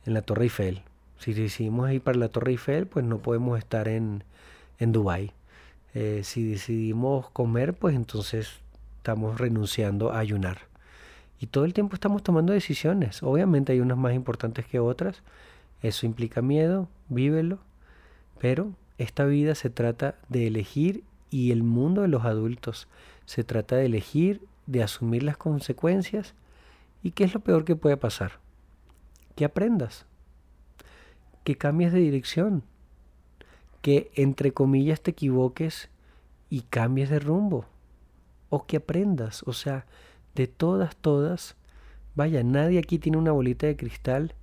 en 0.05 0.13
la 0.13 0.21
Torre 0.21 0.43
Eiffel. 0.43 0.83
Si 1.19 1.33
decidimos 1.33 1.91
ir 1.91 2.03
para 2.03 2.19
la 2.19 2.29
Torre 2.29 2.51
Eiffel, 2.51 2.87
pues 2.87 3.07
no 3.07 3.21
podemos 3.21 3.59
estar 3.59 3.89
en, 3.89 4.23
en 4.79 4.93
Dubái. 4.93 5.33
Eh, 5.95 6.21
si 6.25 6.47
decidimos 6.47 7.31
comer, 7.31 7.73
pues 7.73 7.97
entonces 7.97 8.61
estamos 8.99 9.41
renunciando 9.41 10.13
a 10.13 10.19
ayunar. 10.19 10.59
Y 11.41 11.47
todo 11.47 11.65
el 11.65 11.73
tiempo 11.73 11.95
estamos 11.95 12.23
tomando 12.23 12.53
decisiones. 12.53 13.23
Obviamente 13.23 13.73
hay 13.73 13.81
unas 13.81 13.97
más 13.97 14.13
importantes 14.13 14.67
que 14.67 14.79
otras. 14.79 15.23
Eso 15.83 16.07
implica 16.07 16.43
miedo, 16.43 16.89
vívelo. 17.09 17.59
Pero 18.39 18.73
esta 18.99 19.25
vida 19.25 19.55
se 19.55 19.71
trata 19.71 20.17
de 20.29 20.47
elegir 20.47 21.05
y 21.31 21.51
el 21.53 21.63
mundo 21.63 22.03
de 22.03 22.09
los 22.09 22.25
adultos 22.25 22.89
se 23.27 23.45
trata 23.45 23.77
de 23.77 23.87
elegir, 23.87 24.43
de 24.67 24.83
asumir 24.83 25.23
las 25.23 25.37
consecuencias. 25.37 26.35
¿Y 27.03 27.11
qué 27.11 27.25
es 27.25 27.35
lo 27.35 27.41
peor 27.41 27.65
que 27.65 27.77
puede 27.77 27.97
pasar? 27.97 28.41
Que 29.35 29.45
aprendas. 29.45 30.07
Que 31.45 31.57
cambies 31.57 31.93
de 31.93 32.01
dirección 32.01 32.63
que 33.83 34.13
entre 34.15 34.53
comillas 34.53 35.03
te 35.03 35.11
equivoques 35.11 35.91
y 36.49 36.63
cambies 36.63 37.11
de 37.11 37.19
rumbo 37.19 37.67
o 38.49 38.65
que 38.65 38.79
aprendas, 38.79 39.43
o 39.47 39.53
sea, 39.53 39.87
de 40.35 40.47
todas, 40.47 40.97
todas, 40.97 41.57
vaya, 42.15 42.43
nadie 42.45 42.79
aquí 42.79 42.99
tiene 42.99 43.19
una 43.19 43.33
bolita 43.33 43.67
de 43.67 43.77
cristal, 43.77 44.35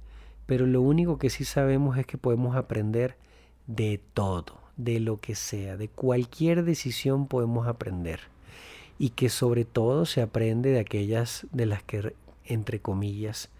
pero 0.50 0.66
lo 0.66 0.82
único 0.82 1.20
que 1.20 1.30
sí 1.30 1.46
sabemos 1.46 1.96
es 2.00 2.08
que 2.08 2.18
podemos 2.18 2.56
aprender 2.56 3.18
de 3.68 4.02
todo, 4.16 4.60
de 4.78 5.00
lo 5.00 5.18
que 5.18 5.36
sea, 5.36 5.78
de 5.78 5.90
cualquier 5.90 6.64
decisión 6.64 7.28
podemos 7.28 7.68
aprender 7.68 8.22
y 8.98 9.12
que 9.12 9.30
sobre 9.30 9.64
todo 9.64 10.08
se 10.08 10.24
aprende 10.24 10.72
de 10.72 10.80
aquellas 10.80 11.46
de 11.52 11.68
las 11.68 11.84
que, 11.84 12.16
entre 12.46 12.80
comillas, 12.80 13.52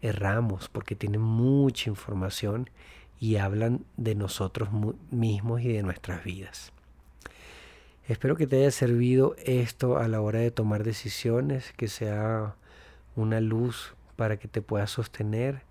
erramos, 0.00 0.68
porque 0.68 0.96
tienen 0.96 1.20
mucha 1.20 1.88
información 1.88 2.68
y 3.20 3.36
hablan 3.36 3.84
de 3.96 4.16
nosotros 4.16 4.70
mismos 5.12 5.60
y 5.60 5.68
de 5.68 5.84
nuestras 5.84 6.24
vidas. 6.24 6.72
Espero 8.08 8.34
que 8.34 8.48
te 8.48 8.56
haya 8.56 8.72
servido 8.72 9.36
esto 9.44 9.96
a 9.96 10.08
la 10.08 10.20
hora 10.20 10.40
de 10.40 10.50
tomar 10.50 10.82
decisiones, 10.82 11.72
que 11.76 11.86
sea 11.86 12.56
una 13.14 13.40
luz 13.40 13.94
para 14.16 14.38
que 14.38 14.48
te 14.48 14.60
puedas 14.60 14.90
sostener 14.90 15.70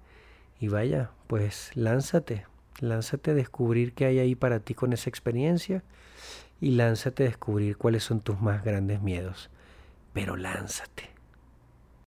y 0.62 0.68
vaya, 0.68 1.10
pues 1.26 1.72
lánzate, 1.74 2.46
lánzate 2.80 3.32
a 3.32 3.34
descubrir 3.34 3.94
qué 3.94 4.06
hay 4.06 4.20
ahí 4.20 4.36
para 4.36 4.60
ti 4.60 4.76
con 4.76 4.94
esa 4.94 5.10
experiencia 5.10 5.84
y 6.62 6.72
lánzate 6.72 7.24
a 7.24 7.26
descubrir 7.26 7.78
cuáles 7.78 8.04
son 8.04 8.22
tus 8.22 8.40
más 8.40 8.64
grandes 8.64 9.02
miedos. 9.02 9.50
Pero 10.14 10.38
lánzate. 10.38 11.10